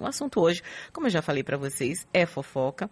O 0.00 0.06
assunto 0.06 0.40
hoje, 0.40 0.62
como 0.92 1.06
eu 1.06 1.10
já 1.10 1.22
falei 1.22 1.42
para 1.42 1.56
vocês, 1.56 2.06
é 2.12 2.24
fofoca. 2.26 2.90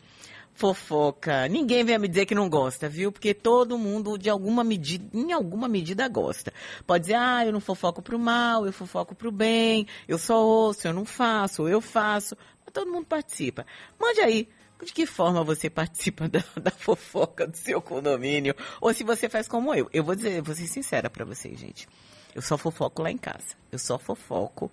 Fofoca, 0.53 1.49
ninguém 1.49 1.85
vem 1.85 1.99
me 1.99 2.09
dizer 2.09 2.27
que 2.27 2.35
não 2.35 2.49
gosta, 2.49 2.89
viu? 2.89 3.11
Porque 3.11 3.33
todo 3.33 3.79
mundo, 3.79 4.19
de 4.19 4.29
alguma 4.29 4.63
medida, 4.63 5.09
em 5.15 5.33
alguma 5.33 5.69
medida, 5.69 6.07
gosta. 6.09 6.53
Pode 6.87 7.05
dizer, 7.05 7.15
ah, 7.15 7.47
eu 7.47 7.53
não 7.53 7.61
fofoco 7.61 8.03
pro 8.03 8.19
mal, 8.19 8.67
eu 8.67 8.73
fofoco 8.73 9.15
pro 9.15 9.33
bem, 9.33 9.87
eu 10.07 10.19
só 10.19 10.45
ouço, 10.45 10.87
eu 10.87 10.93
não 10.93 11.05
faço, 11.05 11.67
eu 11.67 11.81
faço. 11.81 12.37
Mas 12.65 12.73
todo 12.75 12.91
mundo 12.91 13.07
participa. 13.07 13.65
Mande 13.99 14.21
aí 14.21 14.49
de 14.85 14.93
que 14.93 15.07
forma 15.07 15.45
você 15.45 15.69
participa 15.69 16.29
da, 16.29 16.43
da, 16.61 16.71
fofoca 16.71 17.47
do 17.47 17.57
seu 17.57 17.81
condomínio, 17.81 18.55
ou 18.81 18.93
se 18.93 19.05
você 19.05 19.29
faz 19.29 19.47
como 19.49 19.75
eu. 19.75 19.89
Eu 19.93 20.05
vou 20.05 20.15
dizer, 20.15 20.43
vou 20.43 20.55
ser 20.55 20.67
sincera 20.67 21.09
para 21.09 21.25
vocês, 21.25 21.59
gente. 21.59 21.89
Eu 22.35 22.43
só 22.43 22.57
fofoco 22.57 23.03
lá 23.03 23.11
em 23.11 23.19
casa. 23.19 23.57
Eu 23.73 23.79
só 23.79 23.99
fofoco 23.99 24.71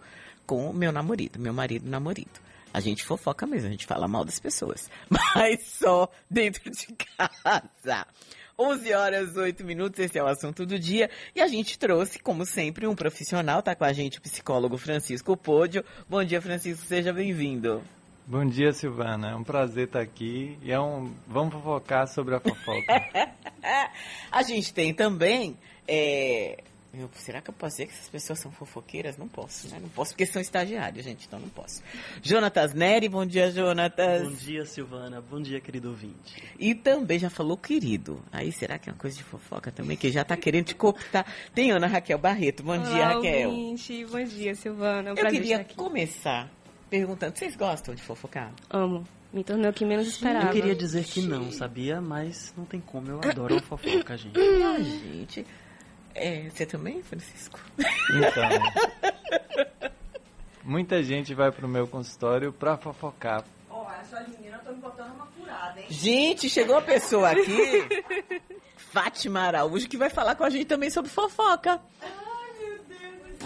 com 0.48 0.70
o 0.70 0.74
meu 0.74 0.92
namorado, 0.92 1.38
meu 1.38 1.54
marido 1.54 1.88
namorado. 1.88 2.48
A 2.74 2.80
gente 2.80 3.04
fofoca 3.04 3.46
mesmo, 3.46 3.68
a 3.68 3.72
gente 3.72 3.86
fala 3.86 4.08
mal 4.08 4.24
das 4.24 4.40
pessoas. 4.40 4.90
Mas 5.10 5.64
só 5.66 6.10
dentro 6.30 6.72
de 6.72 6.88
casa. 6.96 8.08
11 8.60 8.94
horas 8.94 9.38
8 9.38 9.64
minutos, 9.64 10.00
esse 10.00 10.18
é 10.18 10.24
o 10.24 10.28
assunto 10.28 10.66
do 10.66 10.80
dia. 10.80 11.10
E 11.36 11.42
a 11.42 11.48
gente 11.48 11.78
trouxe, 11.78 12.18
como 12.18 12.46
sempre, 12.46 12.88
um 12.88 12.96
profissional, 12.96 13.62
tá 13.62 13.76
com 13.76 13.84
a 13.84 13.94
gente 13.94 14.18
o 14.18 14.22
psicólogo 14.22 14.78
Francisco 14.78 15.38
Pódio. 15.38 15.84
Bom 16.10 16.24
dia, 16.24 16.42
Francisco, 16.42 16.86
seja 16.86 17.14
bem-vindo. 17.14 17.84
Bom 18.26 18.46
dia, 18.46 18.74
Silvana. 18.74 19.32
É 19.32 19.36
um 19.36 19.44
prazer 19.44 19.86
estar 19.86 20.02
aqui. 20.02 20.58
E 20.64 20.72
é 20.72 20.80
um... 20.80 21.14
vamos 21.28 21.54
fofocar 21.54 22.08
sobre 22.08 22.36
a 22.36 22.40
fofoca. 22.40 23.32
a 24.32 24.42
gente 24.42 24.74
tem 24.74 24.94
também 24.94 25.56
é, 25.88 26.64
eu, 27.02 27.10
será 27.16 27.42
que 27.42 27.50
eu 27.50 27.54
posso 27.54 27.78
dizer 27.78 27.88
que 27.88 27.94
essas 27.94 28.10
pessoas 28.10 28.40
são 28.40 28.52
fofoqueiras? 28.52 29.18
Não 29.18 29.28
posso, 29.28 29.70
né? 29.70 29.80
Não 29.82 29.90
posso 29.90 30.12
porque 30.12 30.26
são 30.26 30.42
estagiários, 30.42 31.04
gente, 31.04 31.26
então 31.28 31.40
não 31.40 31.50
posso. 31.50 31.82
Jonatas 32.22 32.74
Neri, 32.74 33.08
bom 33.10 33.26
dia, 33.26 33.52
Jonatas. 33.52 34.24
Bom 34.24 34.36
dia, 34.36 34.66
Silvana. 34.66 35.22
Bom 35.22 35.42
dia, 35.42 35.60
querido 35.60 35.90
ouvinte. 35.90 36.42
E 36.60 36.74
também 36.74 37.20
já 37.20 37.30
falou 37.30 37.58
querido. 37.58 38.22
Aí 38.32 38.52
será 38.52 38.78
que 38.78 38.90
é 38.90 38.94
uma 38.94 39.00
coisa 39.00 39.18
de 39.18 39.24
fofoca 39.24 39.72
também, 39.72 39.98
que 39.98 40.12
já 40.12 40.22
está 40.22 40.36
querendo 40.36 40.66
te 40.66 40.76
cooptar? 40.76 41.26
Tem 41.54 41.72
Ana 41.72 41.88
Raquel 41.88 42.18
Barreto. 42.18 42.64
Bom 42.64 42.78
Olá, 42.78 42.90
dia, 42.90 43.08
Raquel. 43.08 43.50
Ouvinte. 43.50 44.06
Bom 44.06 44.24
dia, 44.24 44.56
Silvana. 44.56 45.10
É 45.10 45.14
um 45.14 45.16
eu 45.16 45.28
queria 45.28 45.64
começar 45.64 46.50
perguntando, 46.90 47.38
vocês 47.38 47.56
gostam 47.56 47.94
de 47.94 48.02
fofocar? 48.02 48.54
Amo. 48.70 49.04
Me 49.32 49.44
tornou 49.44 49.70
o 49.70 49.74
que 49.74 49.86
menos 49.86 50.08
esperava. 50.08 50.48
Eu 50.48 50.52
queria 50.52 50.76
dizer 50.76 51.04
que 51.04 51.22
não, 51.22 51.52
sabia? 51.52 52.00
Mas 52.00 52.54
não 52.58 52.64
tem 52.66 52.80
como. 52.80 53.12
Eu 53.12 53.20
adoro 53.22 53.60
fofoca, 53.64 54.16
gente. 54.18 54.40
Ah, 54.40 54.82
gente... 54.82 55.46
É, 56.18 56.50
você 56.50 56.66
também, 56.66 57.02
Francisco? 57.04 57.60
Então. 57.78 58.50
muita 60.68 61.02
gente 61.02 61.34
vai 61.34 61.52
pro 61.52 61.68
meu 61.68 61.88
consultório 61.88 62.52
pra 62.52 62.76
fofocar. 62.76 63.44
Olha, 63.70 63.98
essas 64.02 64.28
meninas 64.28 64.60
estão 64.60 64.74
me 64.74 64.82
botando 64.82 65.14
uma 65.14 65.26
furada, 65.28 65.80
hein? 65.80 65.86
Gente, 65.90 66.50
chegou 66.50 66.78
a 66.78 66.82
pessoa 66.82 67.30
aqui, 67.32 67.88
Fátima 68.76 69.42
Araújo, 69.42 69.88
que 69.88 69.96
vai 69.96 70.10
falar 70.10 70.36
com 70.36 70.44
a 70.44 70.50
gente 70.50 70.66
também 70.66 70.90
sobre 70.90 71.10
fofoca. 71.10 71.80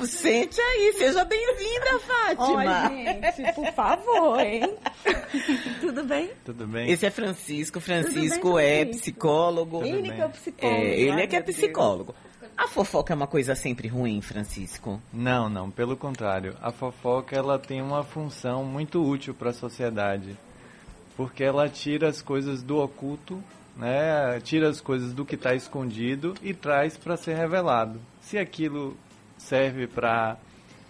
Sente 0.05 0.59
aí, 0.59 0.93
seja 0.97 1.23
bem-vinda, 1.25 1.99
Fátima. 1.99 2.89
gente, 2.89 3.53
por 3.53 3.71
favor, 3.73 4.39
hein? 4.39 4.75
Tudo 5.79 6.03
bem? 6.03 6.31
Tudo 6.45 6.65
bem? 6.65 6.89
Esse 6.89 7.05
é 7.05 7.11
Francisco. 7.11 7.79
Francisco 7.79 8.55
bem, 8.55 8.65
é 8.65 8.85
psicólogo. 8.85 9.83
Ele 9.83 10.11
que 10.11 10.21
é 10.21 10.27
psicólogo. 10.27 10.77
É, 10.77 10.99
ele 10.99 11.21
é 11.21 11.27
que 11.27 11.35
é 11.35 11.41
psicólogo. 11.41 12.15
A 12.57 12.67
fofoca 12.67 13.13
é 13.13 13.15
uma 13.15 13.27
coisa 13.27 13.55
sempre 13.55 13.87
ruim, 13.87 14.21
Francisco? 14.21 15.01
Não, 15.13 15.49
não, 15.49 15.69
pelo 15.69 15.95
contrário. 15.95 16.55
A 16.61 16.71
fofoca 16.71 17.35
ela 17.35 17.59
tem 17.59 17.81
uma 17.81 18.03
função 18.03 18.63
muito 18.63 19.03
útil 19.03 19.33
para 19.33 19.51
a 19.51 19.53
sociedade, 19.53 20.37
porque 21.15 21.43
ela 21.43 21.69
tira 21.69 22.07
as 22.07 22.21
coisas 22.21 22.63
do 22.63 22.77
oculto, 22.77 23.43
né? 23.75 24.39
Tira 24.41 24.69
as 24.69 24.81
coisas 24.81 25.13
do 25.13 25.25
que 25.25 25.35
está 25.35 25.53
escondido 25.53 26.35
e 26.41 26.53
traz 26.53 26.97
para 26.97 27.17
ser 27.17 27.35
revelado. 27.35 27.99
Se 28.21 28.37
aquilo 28.37 28.97
serve 29.37 29.87
para 29.87 30.37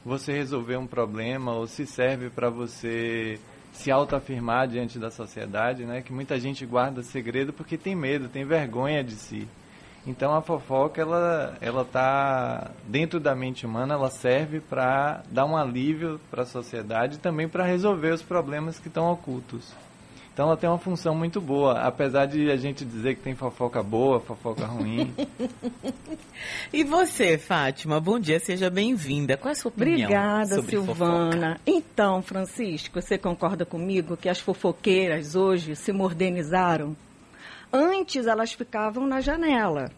você 0.05 0.33
resolver 0.33 0.77
um 0.77 0.87
problema 0.87 1.53
ou 1.53 1.67
se 1.67 1.85
serve 1.85 2.29
para 2.29 2.49
você 2.49 3.39
se 3.73 3.89
autoafirmar 3.89 4.67
diante 4.67 4.99
da 4.99 5.09
sociedade, 5.09 5.85
né? 5.85 6.01
Que 6.01 6.11
muita 6.11 6.39
gente 6.39 6.65
guarda 6.65 7.03
segredo 7.03 7.53
porque 7.53 7.77
tem 7.77 7.95
medo, 7.95 8.27
tem 8.27 8.45
vergonha 8.45 9.03
de 9.03 9.15
si. 9.15 9.47
Então 10.05 10.33
a 10.33 10.41
fofoca 10.41 10.99
ela 11.01 11.55
ela 11.61 11.85
tá 11.85 12.71
dentro 12.87 13.19
da 13.19 13.35
mente 13.35 13.65
humana, 13.65 13.93
ela 13.93 14.09
serve 14.09 14.59
para 14.59 15.23
dar 15.29 15.45
um 15.45 15.55
alívio 15.55 16.19
para 16.29 16.43
a 16.43 16.45
sociedade 16.45 17.15
e 17.15 17.19
também 17.19 17.47
para 17.47 17.63
resolver 17.63 18.11
os 18.11 18.21
problemas 18.21 18.79
que 18.79 18.87
estão 18.87 19.11
ocultos. 19.11 19.71
Então 20.33 20.47
ela 20.47 20.57
tem 20.57 20.69
uma 20.69 20.79
função 20.79 21.13
muito 21.13 21.41
boa, 21.41 21.81
apesar 21.81 22.25
de 22.25 22.49
a 22.49 22.55
gente 22.55 22.85
dizer 22.85 23.15
que 23.15 23.21
tem 23.21 23.35
fofoca 23.35 23.83
boa, 23.83 24.19
fofoca 24.21 24.65
ruim. 24.65 25.13
e 26.71 26.83
você, 26.85 27.37
Fátima, 27.37 27.99
bom 27.99 28.17
dia, 28.17 28.39
seja 28.39 28.69
bem-vinda. 28.69 29.35
Qual 29.35 29.49
é 29.49 29.51
a 29.51 29.55
sua 29.55 29.69
opinião 29.69 30.09
Obrigada, 30.09 30.55
sobre 30.55 30.71
Silvana. 30.71 31.31
Fofoca? 31.31 31.61
Então, 31.67 32.21
Francisco, 32.21 33.01
você 33.01 33.17
concorda 33.17 33.65
comigo 33.65 34.15
que 34.15 34.29
as 34.29 34.39
fofoqueiras 34.39 35.35
hoje 35.35 35.75
se 35.75 35.91
modernizaram? 35.91 36.95
Antes 37.71 38.27
elas 38.27 38.51
ficavam 38.51 39.05
na 39.05 39.21
janela. 39.21 39.91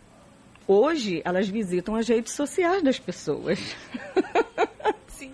Hoje 0.67 1.21
elas 1.25 1.49
visitam 1.49 1.95
as 1.95 2.07
redes 2.07 2.33
sociais 2.33 2.83
das 2.83 2.99
pessoas. 2.99 3.59
Sim. 5.07 5.31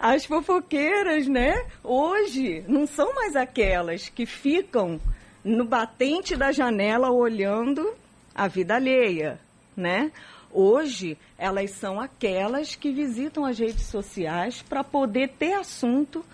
As 0.00 0.24
fofoqueiras, 0.24 1.26
né? 1.28 1.54
Hoje 1.84 2.64
não 2.66 2.86
são 2.86 3.14
mais 3.14 3.36
aquelas 3.36 4.08
que 4.08 4.26
ficam 4.26 5.00
no 5.44 5.64
batente 5.64 6.36
da 6.36 6.50
janela 6.50 7.10
olhando 7.10 7.94
a 8.34 8.48
vida 8.48 8.76
alheia, 8.76 9.38
né? 9.76 10.10
Hoje 10.50 11.16
elas 11.38 11.72
são 11.72 12.00
aquelas 12.00 12.74
que 12.74 12.90
visitam 12.90 13.44
as 13.44 13.58
redes 13.58 13.86
sociais 13.86 14.62
para 14.62 14.82
poder 14.82 15.28
ter 15.38 15.54
assunto 15.54 16.24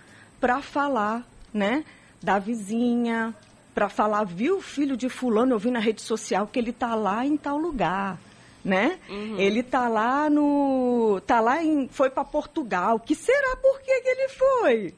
para 0.41 0.61
falar, 0.63 1.27
né? 1.53 1.85
Da 2.23 2.39
vizinha, 2.39 3.35
para 3.79 3.89
falar, 3.89 4.25
viu 4.25 4.57
o 4.57 4.61
filho 4.61 4.97
de 4.97 5.09
fulano, 5.09 5.55
eu 5.55 5.59
vi 5.61 5.71
na 5.71 5.79
rede 5.79 6.03
social 6.03 6.49
que 6.49 6.59
ele 6.59 6.73
tá 6.73 6.97
lá 6.97 7.25
em 7.25 7.37
tal 7.37 7.57
lugar, 7.57 8.19
né? 8.65 8.99
Uhum. 9.09 9.39
Ele 9.39 9.63
tá 9.63 9.87
lá 9.87 10.29
no, 10.29 11.23
tá 11.25 11.39
lá 11.39 11.63
em, 11.63 11.87
foi 11.87 12.11
para 12.11 12.25
Portugal. 12.25 12.99
Que 12.99 13.15
será 13.15 13.55
por 13.55 13.81
que, 13.81 14.01
que 14.01 14.09
ele 14.09 14.29
foi, 14.31 14.95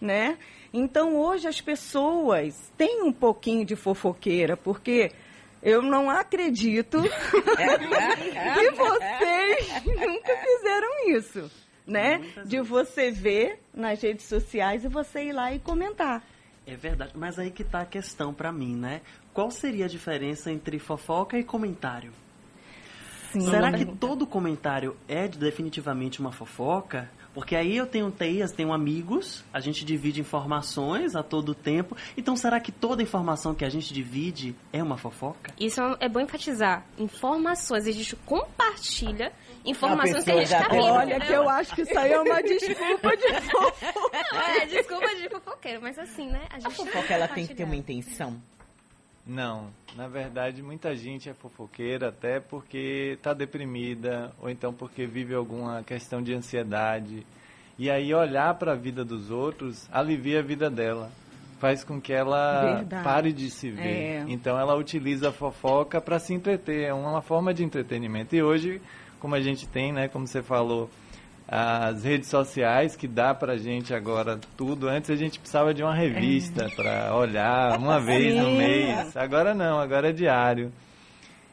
né? 0.00 0.38
Então 0.72 1.18
hoje 1.18 1.46
as 1.46 1.60
pessoas 1.60 2.72
têm 2.78 3.02
um 3.02 3.12
pouquinho 3.12 3.62
de 3.62 3.76
fofoqueira, 3.76 4.56
porque 4.56 5.12
eu 5.62 5.82
não 5.82 6.08
acredito 6.08 7.02
que 8.54 8.70
vocês 8.70 9.84
nunca 9.84 10.34
fizeram 10.34 11.08
isso, 11.10 11.50
né? 11.86 12.22
De 12.46 12.62
você 12.62 13.10
ver 13.10 13.60
nas 13.74 14.00
redes 14.00 14.24
sociais 14.24 14.82
e 14.82 14.88
você 14.88 15.24
ir 15.24 15.32
lá 15.32 15.52
e 15.52 15.58
comentar. 15.58 16.22
É 16.66 16.76
verdade, 16.76 17.12
mas 17.14 17.38
aí 17.38 17.50
que 17.50 17.62
tá 17.62 17.80
a 17.80 17.86
questão 17.86 18.32
para 18.32 18.50
mim, 18.50 18.74
né? 18.74 19.02
Qual 19.32 19.50
seria 19.50 19.84
a 19.84 19.88
diferença 19.88 20.50
entre 20.50 20.78
fofoca 20.78 21.38
e 21.38 21.44
comentário? 21.44 22.12
Sim, 23.32 23.40
Será 23.50 23.72
que 23.72 23.84
todo 23.84 24.26
comentário 24.26 24.96
é 25.08 25.26
definitivamente 25.26 26.20
uma 26.20 26.30
fofoca? 26.30 27.10
Porque 27.34 27.56
aí 27.56 27.76
eu 27.76 27.84
tenho 27.84 28.12
teias, 28.12 28.52
tenho 28.52 28.72
amigos, 28.72 29.44
a 29.52 29.58
gente 29.58 29.84
divide 29.84 30.20
informações 30.20 31.16
a 31.16 31.22
todo 31.22 31.52
tempo. 31.52 31.96
Então, 32.16 32.36
será 32.36 32.60
que 32.60 32.70
toda 32.70 33.02
informação 33.02 33.52
que 33.52 33.64
a 33.64 33.68
gente 33.68 33.92
divide 33.92 34.54
é 34.72 34.80
uma 34.80 34.96
fofoca? 34.96 35.52
Isso 35.58 35.80
é 35.98 36.08
bom 36.08 36.20
enfatizar. 36.20 36.86
Informações, 36.96 37.88
a 37.88 37.90
gente 37.90 38.14
compartilha 38.14 39.32
informações 39.64 40.24
que 40.24 40.30
a 40.30 40.36
gente 40.36 40.50
tá. 40.50 40.68
Olha, 40.72 41.20
que 41.20 41.32
eu 41.32 41.48
acho 41.48 41.74
que 41.74 41.82
isso 41.82 41.98
aí 41.98 42.12
é 42.12 42.20
uma 42.20 42.42
desculpa 42.42 43.16
de 43.16 43.34
fofoca. 43.34 43.94
Não, 44.32 44.40
é 44.40 44.66
desculpa 44.66 45.14
de 45.14 45.28
fofoqueiro, 45.28 45.82
mas 45.82 45.98
assim, 45.98 46.28
né? 46.28 46.46
A, 46.50 46.58
gente 46.58 46.66
a 46.66 46.70
fofoca, 46.70 47.14
ela 47.14 47.28
tem 47.28 47.46
que 47.46 47.54
ter 47.54 47.64
uma 47.64 47.76
intenção. 47.76 48.40
Não, 49.26 49.70
na 49.96 50.06
verdade 50.06 50.62
muita 50.62 50.94
gente 50.94 51.30
é 51.30 51.34
fofoqueira 51.34 52.10
até 52.10 52.40
porque 52.40 53.14
está 53.16 53.32
deprimida 53.32 54.30
ou 54.38 54.50
então 54.50 54.70
porque 54.70 55.06
vive 55.06 55.34
alguma 55.34 55.82
questão 55.82 56.20
de 56.20 56.34
ansiedade. 56.34 57.26
E 57.78 57.90
aí 57.90 58.12
olhar 58.14 58.54
para 58.54 58.72
a 58.72 58.76
vida 58.76 59.02
dos 59.02 59.30
outros 59.30 59.88
alivia 59.90 60.40
a 60.40 60.42
vida 60.42 60.68
dela, 60.68 61.10
faz 61.58 61.82
com 61.82 61.98
que 61.98 62.12
ela 62.12 62.76
verdade. 62.76 63.02
pare 63.02 63.32
de 63.32 63.50
se 63.50 63.70
ver. 63.70 63.82
É. 63.82 64.24
Então 64.28 64.58
ela 64.58 64.76
utiliza 64.76 65.30
a 65.30 65.32
fofoca 65.32 66.00
para 66.02 66.18
se 66.18 66.34
entreter, 66.34 66.84
é 66.84 66.92
uma 66.92 67.22
forma 67.22 67.54
de 67.54 67.64
entretenimento. 67.64 68.36
E 68.36 68.42
hoje, 68.42 68.82
como 69.24 69.36
a 69.36 69.40
gente 69.40 69.66
tem, 69.66 69.90
né, 69.90 70.06
como 70.06 70.26
você 70.26 70.42
falou, 70.42 70.90
as 71.48 72.04
redes 72.04 72.28
sociais 72.28 72.94
que 72.94 73.08
dá 73.08 73.34
pra 73.34 73.56
gente 73.56 73.94
agora 73.94 74.38
tudo. 74.54 74.86
Antes 74.86 75.08
a 75.08 75.16
gente 75.16 75.38
precisava 75.38 75.72
de 75.72 75.82
uma 75.82 75.94
revista 75.94 76.66
é. 76.66 76.68
para 76.68 77.16
olhar 77.16 77.78
uma 77.78 77.98
vez 77.98 78.36
no 78.36 78.50
mês. 78.50 79.16
Agora 79.16 79.54
não, 79.54 79.80
agora 79.80 80.10
é 80.10 80.12
diário. 80.12 80.70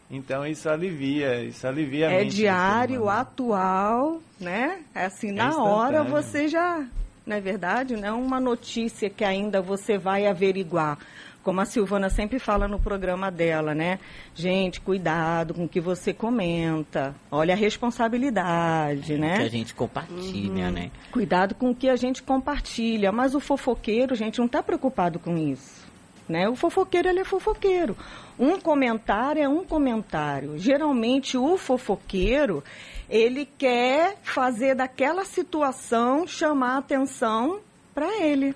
Então 0.10 0.46
isso 0.46 0.68
alivia, 0.68 1.46
isso 1.46 1.66
alivia 1.66 2.12
É 2.12 2.26
diário, 2.26 3.08
atual, 3.08 4.20
né? 4.38 4.82
É 4.94 5.06
assim, 5.06 5.32
na 5.32 5.56
hora 5.56 6.04
você 6.04 6.50
já 6.50 6.86
não 7.26 7.38
é 7.38 7.40
verdade? 7.40 7.96
Não 7.96 8.08
é 8.08 8.12
uma 8.12 8.42
notícia 8.42 9.10
que 9.10 9.24
ainda 9.24 9.62
você 9.62 9.98
vai 9.98 10.28
averiguar. 10.28 10.98
Como 11.44 11.60
a 11.60 11.66
Silvana 11.66 12.10
sempre 12.10 12.38
fala 12.38 12.68
no 12.68 12.80
programa 12.80 13.32
dela, 13.32 13.74
né? 13.74 14.00
Gente, 14.36 14.80
cuidado 14.80 15.54
com 15.56 15.66
o 15.66 15.70
que 15.70 15.82
você 15.82 16.14
comenta. 16.14 17.16
Olha 17.32 17.56
a 17.56 17.58
responsabilidade, 17.58 19.18
né? 19.18 19.38
Que 19.38 19.44
a 19.44 19.50
gente 19.50 19.74
compartilha, 19.74 20.66
uhum. 20.66 20.72
né? 20.72 20.92
Cuidado 21.12 21.56
com 21.56 21.72
o 21.72 21.76
que 21.76 21.90
a 21.90 21.96
gente 21.96 22.22
compartilha. 22.22 23.12
Mas 23.12 23.34
o 23.34 23.40
fofoqueiro, 23.40 24.16
gente, 24.16 24.38
não 24.38 24.46
está 24.46 24.62
preocupado 24.62 25.18
com 25.18 25.36
isso. 25.36 25.82
Né? 26.30 26.48
O 26.48 26.56
fofoqueiro, 26.56 27.10
ele 27.10 27.20
é 27.20 27.26
fofoqueiro. 27.26 27.98
Um 28.40 28.60
comentário 28.60 29.42
é 29.42 29.50
um 29.50 29.66
comentário. 29.66 30.58
Geralmente, 30.58 31.38
o 31.38 31.58
fofoqueiro, 31.58 32.64
ele 33.10 33.46
quer 33.46 34.18
fazer 34.22 34.76
daquela 34.76 35.26
situação 35.26 36.26
chamar 36.28 36.78
atenção 36.78 37.60
para 37.94 38.24
ele. 38.24 38.56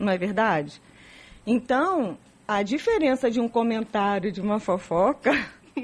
Não 0.00 0.10
é 0.10 0.18
verdade? 0.18 0.80
Então, 1.46 2.16
a 2.46 2.62
diferença 2.62 3.30
de 3.30 3.40
um 3.40 3.48
comentário 3.48 4.30
de 4.30 4.40
uma 4.40 4.58
fofoca. 4.58 5.32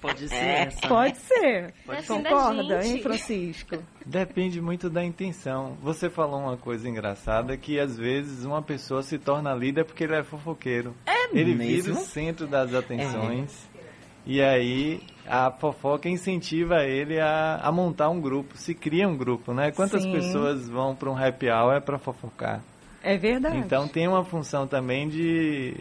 Pode 0.00 0.28
ser 0.28 0.34
é, 0.34 0.62
essa. 0.62 0.80
Né? 0.82 0.88
Pode 0.88 1.18
ser. 1.18 1.74
Pode 1.84 2.06
Concorda, 2.06 2.86
hein, 2.86 3.02
Francisco? 3.02 3.82
Depende 4.06 4.60
muito 4.60 4.88
da 4.88 5.04
intenção. 5.04 5.76
Você 5.82 6.08
falou 6.08 6.40
uma 6.40 6.56
coisa 6.56 6.88
engraçada 6.88 7.56
que 7.56 7.80
às 7.80 7.96
vezes 7.96 8.44
uma 8.44 8.62
pessoa 8.62 9.02
se 9.02 9.18
torna 9.18 9.52
líder 9.54 9.84
porque 9.84 10.04
ele 10.04 10.14
é 10.14 10.22
fofoqueiro. 10.22 10.94
É 11.04 11.36
ele 11.36 11.54
mesmo? 11.54 11.82
vira 11.82 11.92
o 11.92 12.04
centro 12.04 12.46
das 12.46 12.72
atenções. 12.74 13.68
É. 13.74 13.78
E 14.26 14.42
aí 14.42 15.00
a 15.26 15.50
fofoca 15.50 16.08
incentiva 16.08 16.84
ele 16.84 17.18
a, 17.18 17.56
a, 17.62 17.72
montar 17.72 18.08
um 18.10 18.20
grupo, 18.20 18.56
se 18.56 18.74
cria 18.74 19.08
um 19.08 19.16
grupo, 19.16 19.52
né? 19.52 19.72
Quantas 19.72 20.02
Sim. 20.02 20.12
pessoas 20.12 20.68
vão 20.68 20.94
para 20.94 21.10
um 21.10 21.16
happy 21.16 21.48
hour 21.50 21.74
é 21.74 21.80
para 21.80 21.98
fofocar? 21.98 22.62
É 23.02 23.16
verdade. 23.16 23.58
Então 23.58 23.86
tem 23.86 24.08
uma 24.08 24.24
função 24.24 24.66
também 24.66 25.08
de 25.08 25.74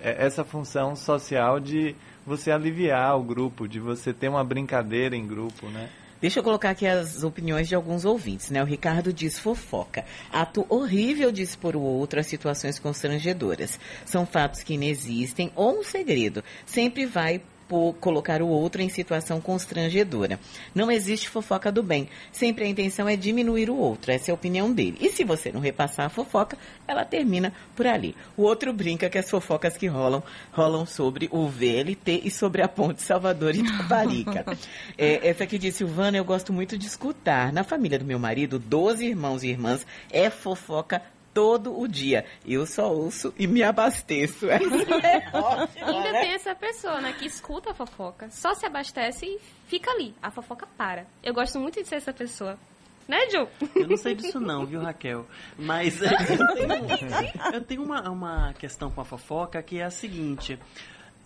é, 0.00 0.24
essa 0.26 0.44
função 0.44 0.94
social 0.94 1.58
de 1.58 1.94
você 2.26 2.50
aliviar 2.50 3.18
o 3.18 3.22
grupo, 3.22 3.66
de 3.66 3.80
você 3.80 4.12
ter 4.12 4.28
uma 4.28 4.44
brincadeira 4.44 5.16
em 5.16 5.26
grupo, 5.26 5.66
né? 5.68 5.88
Deixa 6.20 6.40
eu 6.40 6.42
colocar 6.42 6.70
aqui 6.70 6.84
as 6.84 7.22
opiniões 7.22 7.68
de 7.68 7.76
alguns 7.76 8.04
ouvintes, 8.04 8.50
né? 8.50 8.60
O 8.60 8.66
Ricardo 8.66 9.12
diz 9.12 9.38
fofoca. 9.38 10.04
Ato 10.32 10.66
horrível 10.68 11.30
de 11.30 11.42
expor 11.42 11.76
o 11.76 11.80
outro 11.80 12.18
a 12.18 12.24
situações 12.24 12.78
constrangedoras. 12.78 13.78
São 14.04 14.26
fatos 14.26 14.64
que 14.64 14.74
inexistem 14.74 15.52
ou 15.54 15.78
um 15.78 15.84
segredo. 15.84 16.42
Sempre 16.66 17.06
vai 17.06 17.40
por 17.68 17.94
colocar 18.00 18.40
o 18.40 18.48
outro 18.48 18.80
em 18.80 18.88
situação 18.88 19.40
constrangedora. 19.40 20.40
Não 20.74 20.90
existe 20.90 21.28
fofoca 21.28 21.70
do 21.70 21.82
bem. 21.82 22.08
Sempre 22.32 22.64
a 22.64 22.68
intenção 22.68 23.08
é 23.08 23.16
diminuir 23.16 23.68
o 23.68 23.76
outro. 23.76 24.10
Essa 24.10 24.30
é 24.30 24.32
a 24.32 24.34
opinião 24.34 24.72
dele. 24.72 24.96
E 25.00 25.10
se 25.10 25.22
você 25.24 25.52
não 25.52 25.60
repassar 25.60 26.06
a 26.06 26.08
fofoca, 26.08 26.56
ela 26.86 27.04
termina 27.04 27.52
por 27.76 27.86
ali. 27.86 28.16
O 28.36 28.42
outro 28.42 28.72
brinca 28.72 29.10
que 29.10 29.18
as 29.18 29.28
fofocas 29.28 29.76
que 29.76 29.86
rolam, 29.86 30.22
rolam 30.52 30.86
sobre 30.86 31.28
o 31.30 31.46
VLT 31.46 32.22
e 32.24 32.30
sobre 32.30 32.62
a 32.62 32.68
ponte 32.68 33.02
Salvador 33.02 33.54
e 33.54 33.62
Taparica. 33.62 34.44
é, 34.96 35.28
essa 35.28 35.44
aqui 35.44 35.58
diz, 35.58 35.74
Silvana, 35.74 36.16
eu 36.16 36.24
gosto 36.24 36.52
muito 36.52 36.78
de 36.78 36.86
escutar. 36.86 37.52
Na 37.52 37.62
família 37.62 37.98
do 37.98 38.04
meu 38.04 38.18
marido, 38.18 38.58
12 38.58 39.04
irmãos 39.04 39.42
e 39.42 39.48
irmãs, 39.48 39.86
é 40.10 40.30
fofoca 40.30 41.02
todo 41.38 41.78
o 41.78 41.86
dia. 41.86 42.24
Eu 42.44 42.66
só 42.66 42.92
ouço 42.92 43.32
e 43.38 43.46
me 43.46 43.62
abasteço. 43.62 44.48
É 44.98 45.28
ótimo, 45.32 45.86
Ainda 45.86 46.12
né? 46.12 46.20
tem 46.20 46.32
essa 46.32 46.54
pessoa, 46.54 47.00
né, 47.00 47.12
que 47.12 47.24
escuta 47.24 47.70
a 47.70 47.74
fofoca, 47.74 48.28
só 48.30 48.54
se 48.54 48.66
abastece 48.66 49.24
e 49.24 49.38
fica 49.68 49.90
ali. 49.92 50.12
A 50.20 50.32
fofoca 50.32 50.66
para. 50.76 51.06
Eu 51.22 51.32
gosto 51.32 51.60
muito 51.60 51.80
de 51.80 51.86
ser 51.86 51.96
essa 51.96 52.12
pessoa. 52.12 52.58
Né, 53.06 53.30
Ju? 53.30 53.48
Eu 53.76 53.86
não 53.86 53.96
sei 53.96 54.16
disso 54.16 54.40
não, 54.40 54.66
viu, 54.66 54.82
Raquel? 54.82 55.26
Mas 55.56 56.00
eu 56.02 56.08
tenho, 56.08 57.54
eu 57.54 57.60
tenho 57.62 57.82
uma, 57.84 58.10
uma 58.10 58.52
questão 58.54 58.90
com 58.90 59.00
a 59.00 59.04
fofoca 59.04 59.62
que 59.62 59.78
é 59.78 59.84
a 59.84 59.90
seguinte. 59.90 60.58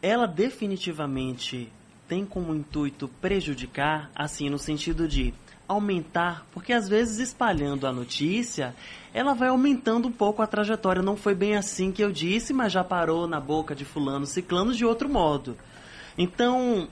Ela 0.03 0.27
definitivamente 0.27 1.73
tem 2.07 2.27
como 2.27 2.55
intuito 2.55 3.09
prejudicar, 3.09 4.11
assim, 4.15 4.51
no 4.51 4.59
sentido 4.59 5.09
de 5.09 5.33
aumentar, 5.73 6.47
porque 6.53 6.73
às 6.73 6.89
vezes 6.89 7.19
espalhando 7.19 7.87
a 7.87 7.93
notícia, 7.93 8.75
ela 9.13 9.35
vai 9.35 9.49
aumentando 9.49 10.09
um 10.09 10.13
pouco 10.13 10.43
a 10.43 10.47
trajetória. 10.47 11.03
Não 11.03 11.17
foi 11.17 11.35
bem 11.35 11.57
assim 11.57 11.93
que 11.93 12.03
eu 12.03 12.13
disse, 12.13 12.53
mas 12.53 12.73
já 12.73 12.83
parou 12.83 13.27
na 13.27 13.41
boca 13.41 13.75
de 13.75 13.85
fulano 13.85 14.27
ciclano 14.27 14.73
de 14.73 14.85
outro 14.85 15.09
modo. 15.09 15.57
Então, 16.17 16.89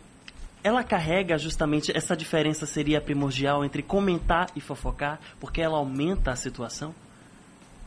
ela 0.62 0.84
carrega 0.84 1.38
justamente 1.38 1.96
essa 1.96 2.16
diferença 2.16 2.66
seria 2.66 3.00
primordial 3.00 3.64
entre 3.64 3.82
comentar 3.82 4.50
e 4.54 4.60
fofocar, 4.60 5.18
porque 5.38 5.60
ela 5.60 5.78
aumenta 5.78 6.32
a 6.32 6.36
situação? 6.36 6.94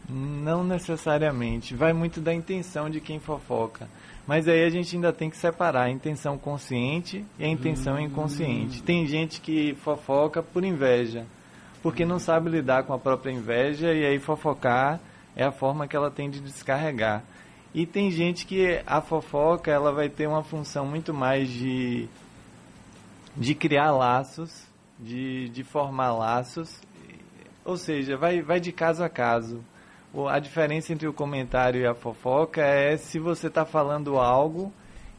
Não 0.10 0.64
necessariamente. 0.64 1.76
Vai 1.76 1.94
muito 1.94 2.20
da 2.20 2.34
intenção 2.34 2.90
de 2.90 3.00
quem 3.00 3.20
fofoca. 3.20 3.88
Mas 4.26 4.48
aí 4.48 4.64
a 4.64 4.70
gente 4.70 4.96
ainda 4.96 5.12
tem 5.12 5.30
que 5.30 5.38
separar 5.38 5.84
a 5.84 5.90
intenção 5.90 6.38
consciente 6.38 7.26
e 7.38 7.44
a 7.44 7.48
intenção 7.48 7.96
hum. 7.96 8.00
inconsciente. 8.00 8.82
Tem 8.82 9.06
gente 9.06 9.42
que 9.42 9.76
fofoca 9.76 10.42
por 10.42 10.64
inveja 10.64 11.26
porque 11.84 12.06
não 12.06 12.18
sabe 12.18 12.50
lidar 12.50 12.84
com 12.84 12.94
a 12.94 12.98
própria 12.98 13.30
inveja 13.30 13.94
e 13.94 14.06
aí 14.06 14.18
fofocar 14.18 15.02
é 15.36 15.44
a 15.44 15.52
forma 15.52 15.86
que 15.86 15.96
ela 15.96 16.10
tem 16.10 16.30
de 16.30 16.40
descarregar. 16.40 17.22
E 17.74 17.86
tem 17.86 18.10
gente 18.10 18.46
que 18.46 18.82
a 18.88 19.02
fofoca 19.02 19.70
ela 19.70 19.92
vai 19.92 20.08
ter 20.08 20.26
uma 20.26 20.44
função 20.44 20.86
muito 20.86 21.14
mais 21.14 21.50
de, 21.50 22.08
de 23.36 23.54
criar 23.54 23.92
laços, 23.92 24.66
de, 24.98 25.50
de 25.50 25.64
formar 25.64 26.14
laços, 26.14 26.80
ou 27.66 27.76
seja, 27.76 28.16
vai, 28.16 28.42
vai 28.42 28.62
de 28.62 28.72
caso 28.72 29.04
a 29.04 29.10
caso. 29.10 29.62
A 30.30 30.40
diferença 30.40 30.94
entre 30.94 31.08
o 31.08 31.14
comentário 31.14 31.82
e 31.82 31.88
a 31.88 31.96
fofoca 31.96 32.62
é 32.62 32.96
se 32.98 33.18
você 33.18 33.48
está 33.48 33.66
falando 33.66 34.18
algo 34.20 34.72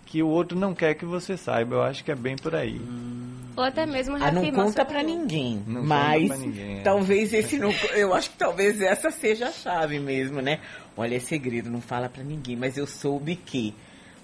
que 0.06 0.23
o 0.23 0.29
outro 0.29 0.58
não 0.58 0.75
quer 0.75 0.94
que 0.94 1.05
você 1.05 1.37
saiba. 1.37 1.76
Eu 1.76 1.82
acho 1.82 2.05
que 2.05 2.12
é 2.12 2.14
bem 2.14 2.37
por 2.37 2.55
aí. 2.55 2.79
Hum. 2.79 3.35
Ou 3.56 3.62
até 3.62 3.87
mesmo 3.87 4.17
ah, 4.17 4.32
não 4.32 4.50
conta 4.50 4.85
para 4.85 5.02
ninguém. 5.02 5.62
Não 5.67 5.85
mas 5.85 6.29
pra 6.29 6.37
ninguém, 6.37 6.79
é. 6.79 6.82
talvez 6.82 7.32
esse 7.32 7.56
não, 7.56 7.70
eu 7.94 8.12
acho 8.12 8.31
que 8.31 8.37
talvez 8.37 8.81
essa 8.81 9.11
seja 9.11 9.49
a 9.49 9.52
chave 9.52 10.00
mesmo, 10.00 10.41
né? 10.41 10.58
Olha, 10.97 11.17
é 11.17 11.20
segredo, 11.20 11.70
não 11.70 11.81
fala 11.81 12.08
para 12.08 12.25
ninguém, 12.25 12.56
mas 12.56 12.76
eu 12.76 12.87
soube 12.87 13.37
que. 13.37 13.75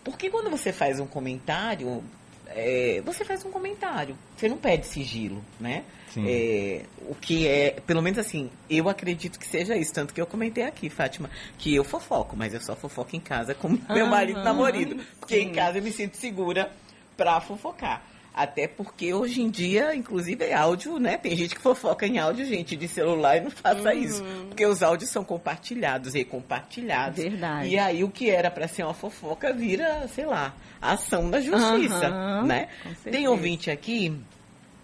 Porque 0.02 0.30
quando 0.30 0.50
você 0.50 0.72
faz 0.72 0.98
um 0.98 1.06
comentário, 1.06 2.02
é, 2.50 3.00
você 3.04 3.24
faz 3.24 3.44
um 3.44 3.50
comentário. 3.50 4.16
Você 4.36 4.48
não 4.48 4.56
pede 4.56 4.86
sigilo, 4.86 5.42
né? 5.58 5.84
É, 6.26 6.82
o 7.08 7.14
que 7.14 7.46
é, 7.46 7.80
pelo 7.86 8.02
menos 8.02 8.18
assim, 8.18 8.50
eu 8.68 8.88
acredito 8.88 9.38
que 9.38 9.46
seja 9.46 9.76
isso. 9.76 9.92
Tanto 9.92 10.12
que 10.12 10.20
eu 10.20 10.26
comentei 10.26 10.64
aqui, 10.64 10.90
Fátima, 10.90 11.30
que 11.56 11.74
eu 11.74 11.84
fofoco, 11.84 12.36
mas 12.36 12.52
eu 12.52 12.60
só 12.60 12.74
fofoco 12.74 13.14
em 13.14 13.20
casa 13.20 13.54
com 13.54 13.78
meu 13.88 14.06
marido 14.06 14.42
namorado. 14.42 14.96
Porque 15.20 15.36
sim. 15.36 15.42
em 15.42 15.52
casa 15.52 15.78
eu 15.78 15.82
me 15.82 15.92
sinto 15.92 16.16
segura 16.16 16.70
pra 17.16 17.40
fofocar. 17.40 18.02
Até 18.34 18.68
porque 18.68 19.12
hoje 19.12 19.42
em 19.42 19.50
dia, 19.50 19.94
inclusive, 19.94 20.44
é 20.44 20.54
áudio, 20.54 20.98
né? 20.98 21.16
Tem 21.16 21.36
gente 21.36 21.54
que 21.54 21.60
fofoca 21.60 22.06
em 22.06 22.18
áudio, 22.18 22.46
gente, 22.46 22.76
de 22.76 22.86
celular 22.86 23.36
e 23.36 23.40
não 23.40 23.50
faça 23.50 23.92
uhum. 23.92 23.98
isso. 23.98 24.24
Porque 24.48 24.64
os 24.64 24.82
áudios 24.82 25.10
são 25.10 25.24
compartilhados, 25.24 26.14
recompartilhados. 26.14 27.22
Verdade. 27.22 27.68
E 27.68 27.78
aí 27.78 28.04
o 28.04 28.10
que 28.10 28.30
era 28.30 28.50
para 28.50 28.68
ser 28.68 28.84
uma 28.84 28.94
fofoca 28.94 29.52
vira, 29.52 30.06
sei 30.08 30.26
lá, 30.26 30.54
ação 30.80 31.28
da 31.28 31.40
justiça, 31.40 32.08
uhum. 32.08 32.46
né? 32.46 32.68
Tem 33.04 33.26
ouvinte 33.26 33.70
aqui 33.70 34.16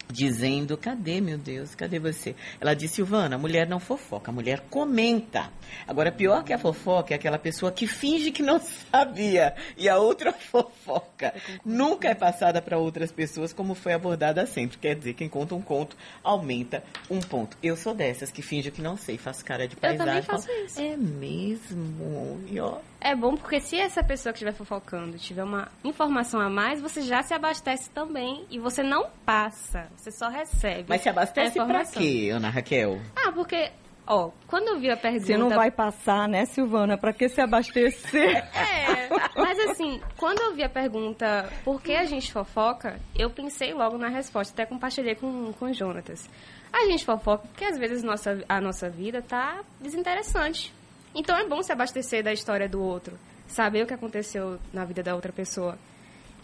dizendo: 0.08 0.76
cadê, 0.76 1.20
meu 1.20 1.38
Deus, 1.38 1.74
cadê 1.74 1.98
você? 1.98 2.34
Ela 2.60 2.74
disse: 2.74 2.96
Silvana, 2.96 3.36
a 3.36 3.38
mulher 3.38 3.68
não 3.68 3.78
fofoca, 3.78 4.30
a 4.30 4.34
mulher 4.34 4.60
comenta. 4.70 5.50
Agora, 5.86 6.12
pior 6.12 6.44
que 6.44 6.52
a 6.52 6.58
fofoca 6.58 7.14
é 7.14 7.16
aquela 7.16 7.38
pessoa 7.38 7.72
que 7.72 7.86
finge 7.86 8.30
que 8.30 8.42
não 8.42 8.60
sabia 8.90 9.54
e 9.76 9.88
a 9.88 9.98
outra 9.98 10.32
fofoca. 10.34 11.34
Nunca 11.64 12.08
é 12.08 12.14
passada 12.14 12.62
para 12.62 12.78
outras 12.78 13.12
pessoas 13.12 13.52
como 13.52 13.74
foi 13.74 13.92
abordada 13.92 14.46
sempre. 14.46 14.78
Quer 14.78 14.94
dizer, 14.96 15.14
quem 15.14 15.28
conta 15.28 15.54
um 15.54 15.62
conto 15.62 15.96
aumenta 16.22 16.82
um 17.10 17.20
ponto. 17.20 17.56
Eu 17.62 17.76
sou 17.76 17.94
dessas 17.94 18.30
que 18.30 18.42
finge 18.42 18.70
que 18.70 18.82
não 18.82 18.96
sei, 18.96 19.18
faço 19.18 19.44
cara 19.44 19.66
de 19.66 19.76
paisagem. 19.76 20.00
Eu 20.00 20.06
também 20.06 20.22
faço 20.22 20.46
falo, 20.46 20.64
isso. 20.64 20.80
É 20.80 20.96
mesmo? 20.96 22.40
E 22.48 22.60
ó, 22.60 22.78
é 23.06 23.14
bom 23.14 23.36
porque 23.36 23.60
se 23.60 23.78
essa 23.78 24.02
pessoa 24.02 24.32
que 24.32 24.38
estiver 24.38 24.52
fofocando 24.52 25.16
tiver 25.16 25.44
uma 25.44 25.68
informação 25.84 26.40
a 26.40 26.50
mais, 26.50 26.80
você 26.80 27.02
já 27.02 27.22
se 27.22 27.32
abastece 27.32 27.88
também 27.90 28.44
e 28.50 28.58
você 28.58 28.82
não 28.82 29.08
passa, 29.24 29.86
você 29.96 30.10
só 30.10 30.28
recebe. 30.28 30.86
Mas 30.88 31.02
se 31.02 31.08
abastece 31.08 31.54
pra 31.54 31.84
quê, 31.84 32.30
Ana 32.32 32.50
Raquel? 32.50 33.00
Ah, 33.14 33.30
porque 33.32 33.70
Ó, 34.08 34.30
quando 34.46 34.68
eu 34.68 34.78
vi 34.78 34.88
a 34.88 34.96
pergunta. 34.96 35.26
Você 35.26 35.36
não 35.36 35.48
vai 35.48 35.68
passar, 35.68 36.28
né, 36.28 36.44
Silvana? 36.44 36.96
Para 36.96 37.12
que 37.12 37.28
se 37.28 37.40
abastecer? 37.40 38.46
É, 38.56 39.08
mas 39.36 39.58
assim, 39.70 40.00
quando 40.16 40.40
eu 40.40 40.54
vi 40.54 40.62
a 40.62 40.68
pergunta 40.68 41.50
por 41.64 41.82
que 41.82 41.92
a 41.92 42.04
gente 42.04 42.32
fofoca, 42.32 43.00
eu 43.16 43.28
pensei 43.30 43.72
logo 43.74 43.98
na 43.98 44.08
resposta, 44.08 44.52
até 44.52 44.64
compartilhei 44.64 45.14
com, 45.14 45.52
com 45.52 45.66
o 45.66 45.72
Jonatas. 45.72 46.28
A 46.72 46.84
gente 46.86 47.04
fofoca 47.04 47.46
porque 47.48 47.64
às 47.64 47.78
vezes 47.78 48.02
nossa, 48.02 48.44
a 48.48 48.60
nossa 48.60 48.88
vida 48.88 49.22
tá 49.22 49.60
desinteressante. 49.80 50.72
Então 51.16 51.34
é 51.34 51.48
bom 51.48 51.62
se 51.62 51.72
abastecer 51.72 52.22
da 52.22 52.32
história 52.32 52.68
do 52.68 52.80
outro, 52.82 53.18
saber 53.48 53.82
o 53.82 53.86
que 53.86 53.94
aconteceu 53.94 54.58
na 54.70 54.84
vida 54.84 55.02
da 55.02 55.14
outra 55.14 55.32
pessoa. 55.32 55.78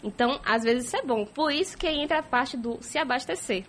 Então, 0.03 0.41
às 0.43 0.63
vezes 0.63 0.87
isso 0.87 0.97
é 0.97 1.03
bom. 1.03 1.25
Por 1.25 1.51
isso 1.51 1.77
que 1.77 1.87
entra 1.87 2.19
a 2.19 2.23
parte 2.23 2.57
do 2.57 2.79
se 2.81 2.97
abastecer. 2.97 3.63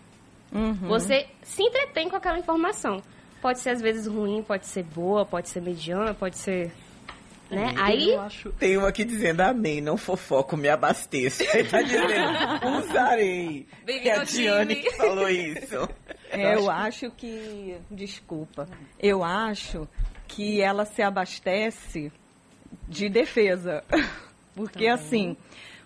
Uhum. 0.51 0.89
Você 0.89 1.27
se 1.43 1.63
entretém 1.63 2.09
com 2.09 2.17
aquela 2.17 2.39
informação. 2.39 3.03
pode 3.43 3.61
ser 3.61 3.71
às 3.71 3.83
vezes 3.83 4.07
ruim, 4.07 4.43
pode 4.43 4.67
ser 4.67 4.83
boa, 4.83 5.27
pode 5.27 5.51
ser 5.51 5.61
mediana, 5.61 6.15
pode 6.15 6.39
ser. 6.39 6.73
Né? 7.51 7.75
Aí. 7.77 8.11
Eu 8.11 8.21
acho... 8.23 8.51
Tem 8.53 8.79
um 8.79 8.87
aqui 8.87 9.05
dizendo 9.05 9.43
amém, 9.43 9.83
não 9.83 9.99
fofoco, 9.99 10.57
me 10.57 10.69
abasteço. 10.69 11.43
Ele 11.53 11.69
tá 11.69 11.83
dizendo, 11.83 12.09
usarei. 12.79 13.67
Bem-vindo 13.85 14.09
É 14.09 14.13
a 14.13 14.21
ao 14.21 14.25
Diane 14.25 14.75
time. 14.77 14.89
que 14.89 14.97
falou 14.97 15.29
isso. 15.29 15.89
É, 16.31 16.57
eu 16.57 16.71
acho 16.71 17.11
que. 17.11 17.77
Desculpa. 17.91 18.67
Eu 18.99 19.23
acho 19.23 19.87
que 20.29 20.61
ela 20.61 20.85
se 20.85 21.03
abastece 21.03 22.13
de 22.89 23.09
defesa. 23.09 23.83
Porque 24.55 24.87
assim. 24.87 25.37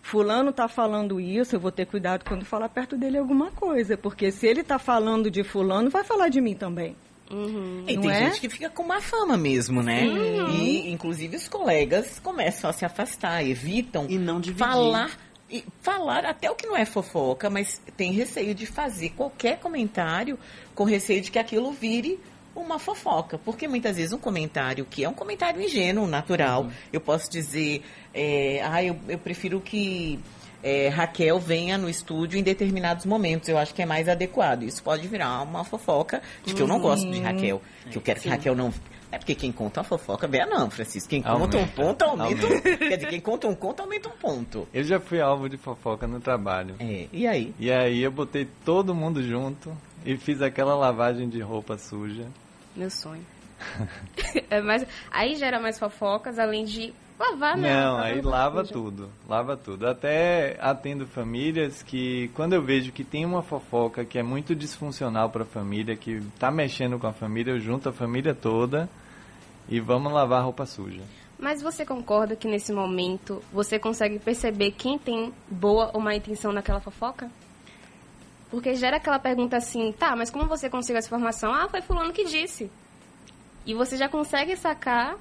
Fulano 0.01 0.53
tá 0.53 0.69
falando 0.69 1.21
isso, 1.21 1.55
eu 1.57 1.61
vou 1.61 1.71
ter 1.71 1.85
cuidado 1.85 2.25
quando 2.25 2.43
falar 2.43 2.71
perto 2.71 2.97
dele 2.97 3.19
alguma 3.19 3.51
coisa. 3.51 3.95
Porque 3.95 4.31
se 4.31 4.47
ele 4.47 4.63
tá 4.65 4.79
falando 4.79 5.31
de 5.31 5.43
fulano, 5.45 5.91
vai 5.91 6.03
falar 6.03 6.29
de 6.31 6.41
mim 6.41 6.55
também. 6.55 6.97
Uhum. 7.31 7.85
E 7.87 7.95
Não 7.95 8.03
tem 8.03 8.11
é? 8.11 8.21
gente 8.21 8.41
que 8.41 8.49
fica 8.49 8.71
com 8.71 8.85
má 8.85 9.03
fama 9.03 9.37
mesmo, 9.37 9.83
né? 9.83 10.07
E, 10.07 10.91
inclusive, 10.91 11.37
os 11.37 11.47
colegas 11.47 12.19
começam 12.21 12.71
a 12.71 12.73
se 12.73 12.87
afastar, 12.87 13.45
evitam 13.45 14.07
E 14.09 14.17
não 14.17 14.41
dividir. 14.41 14.65
falar, 14.67 15.11
e 15.51 15.63
falar 15.83 16.25
até 16.25 16.51
o 16.51 16.55
que 16.55 16.67
não 16.67 16.77
é 16.77 16.87
fofoca, 16.87 17.51
mas 17.51 17.79
tem 17.95 18.11
receio 18.13 18.55
de 18.55 18.65
fazer 18.65 19.11
qualquer 19.11 19.59
comentário 19.59 20.39
com 20.75 20.85
receio 20.85 21.21
de 21.21 21.31
que 21.31 21.39
aquilo 21.39 21.71
vire 21.71 22.19
uma 22.61 22.79
fofoca. 22.79 23.39
Porque 23.39 23.67
muitas 23.69 23.97
vezes 23.97 24.13
um 24.13 24.19
comentário 24.19 24.85
que 24.85 25.05
é 25.05 25.09
um 25.09 25.15
comentário 25.15 25.61
ingênuo, 25.61 26.07
natural, 26.07 26.69
eu 26.93 27.01
posso 27.01 27.31
dizer, 27.31 27.83
é, 28.15 28.61
ah, 28.65 28.83
eu, 28.83 28.97
eu 29.09 29.19
prefiro 29.19 29.61
que 29.61 30.19
é, 30.63 30.89
Raquel 30.89 31.39
venha 31.39 31.79
no 31.79 31.89
estúdio 31.89 32.39
em 32.39 32.43
determinados 32.43 33.07
momentos. 33.07 33.49
Eu 33.49 33.59
acho 33.59 33.75
que 33.75 33.83
é 33.83 33.87
mais 33.87 34.09
adequado. 34.09 34.63
Isso 34.65 34.83
pode 34.83 35.07
virar 35.07 35.43
uma 35.43 35.65
fofoca 35.65 36.21
de 36.45 36.55
que 36.55 36.61
eu 36.63 36.67
não 36.67 36.81
gosto 36.81 37.09
de 37.11 37.21
Raquel, 37.21 37.63
que 37.91 37.97
eu 37.97 38.03
quero 38.03 38.21
que 38.21 38.29
Raquel 38.29 38.55
não. 38.55 38.73
É 39.11 39.17
porque 39.17 39.35
quem 39.35 39.51
conta 39.51 39.81
uma 39.81 39.85
fofoca, 39.85 40.29
Bea 40.29 40.45
não, 40.45 40.69
Francisco. 40.69 41.09
Quem 41.09 41.23
conta 41.23 41.57
um 41.57 41.61
Aumenta. 41.61 41.67
ponto, 41.75 42.03
aumenta. 42.03 42.47
um- 42.47 42.49
Aumenta. 42.51 42.77
Quer 42.77 42.97
dizer, 42.97 43.09
quem 43.09 43.21
conta 43.21 43.49
um 43.49 43.55
conto, 43.55 43.81
aumenta 43.81 44.07
um 44.11 44.13
ponto. 44.13 44.69
Eu 44.75 44.85
já 44.85 45.01
fui 45.01 45.19
alvo 45.19 45.49
de 45.49 45.57
fofoca 45.57 46.07
no 46.07 46.21
trabalho. 46.21 46.75
É, 46.79 47.07
e 47.11 47.27
aí? 47.27 47.55
E 47.59 47.73
aí 47.73 48.03
eu 48.03 48.11
botei 48.13 48.47
todo 48.67 48.95
mundo 48.95 49.23
junto 49.23 49.75
e 50.05 50.19
fiz 50.19 50.43
aquela 50.43 50.75
lavagem 50.75 51.27
de 51.27 51.41
roupa 51.41 51.79
suja. 51.79 52.27
Meu 52.79 52.91
sonho. 52.91 53.27
é 54.49 54.63
mais, 54.63 54.87
aí 55.11 55.35
gera 55.35 55.59
mais 55.59 55.81
fofocas, 55.81 56.39
além 56.39 56.65
de 56.65 56.95
lavar, 57.19 57.57
né? 57.57 57.75
Não, 57.75 57.95
Lavar 57.95 58.07
aí 58.07 58.21
lava 58.21 58.65
tudo, 58.65 59.11
lava 59.29 59.57
tudo. 59.57 59.89
Até 59.89 60.57
atendo 60.61 61.05
famílias 61.05 61.83
que, 61.83 62.29
quando 62.35 62.53
eu 62.53 62.63
vejo 62.63 62.93
que 62.93 63.03
tem 63.03 63.27
uma 63.27 63.43
fofoca 63.43 64.05
que 64.05 64.17
é 64.17 64.23
muito 64.23 64.55
disfuncional 64.55 65.29
para 65.29 65.43
a 65.43 65.47
família, 65.47 65.97
que 65.97 66.23
tá 66.39 66.53
mexendo 66.53 67.01
com 67.01 67.09
a 67.09 67.13
família, 67.13 67.51
eu 67.51 67.59
junto 67.59 67.89
a 67.89 67.93
família 67.93 68.33
toda 68.33 68.89
e 69.69 69.81
vamos 69.81 70.13
lavar 70.13 70.45
roupa 70.45 70.65
suja. 70.65 71.03
Mas 71.37 71.61
você 71.61 71.85
concorda 71.85 72.37
que 72.37 72.47
nesse 72.47 72.73
momento 72.73 73.43
você 73.53 73.77
consegue 73.77 74.21
perceber 74.21 74.71
quem 74.71 74.97
tem 74.97 75.33
boa 75.51 75.91
ou 75.93 76.01
má 76.01 76.15
intenção 76.15 76.53
naquela 76.53 76.81
fofoca? 76.81 77.29
Porque 78.51 78.75
gera 78.75 78.97
aquela 78.97 79.19
pergunta 79.19 79.57
assim, 79.57 79.93
tá, 79.93 80.17
mas 80.17 80.31
como 80.31 80.47
você 80.47 80.71
conseguiu 80.71 80.99
essa 80.99 81.09
informação? 81.09 81.53
Ah, 81.53 81.69
foi 81.69 81.83
fulano 81.83 82.13
que 82.13 82.25
disse. 82.25 82.71
E 83.67 83.75
você 83.75 83.97
já 83.97 84.09
consegue 84.09 84.57
sacar 84.57 85.17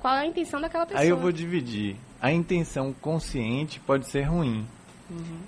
qual 0.00 0.14
é 0.14 0.20
a 0.20 0.26
intenção 0.26 0.60
daquela 0.60 0.84
pessoa. 0.84 1.00
Aí 1.02 1.08
eu 1.08 1.16
vou 1.16 1.32
dividir. 1.32 1.96
A 2.20 2.30
intenção 2.30 2.92
consciente 2.92 3.80
pode 3.80 4.06
ser 4.06 4.22
ruim. 4.22 4.66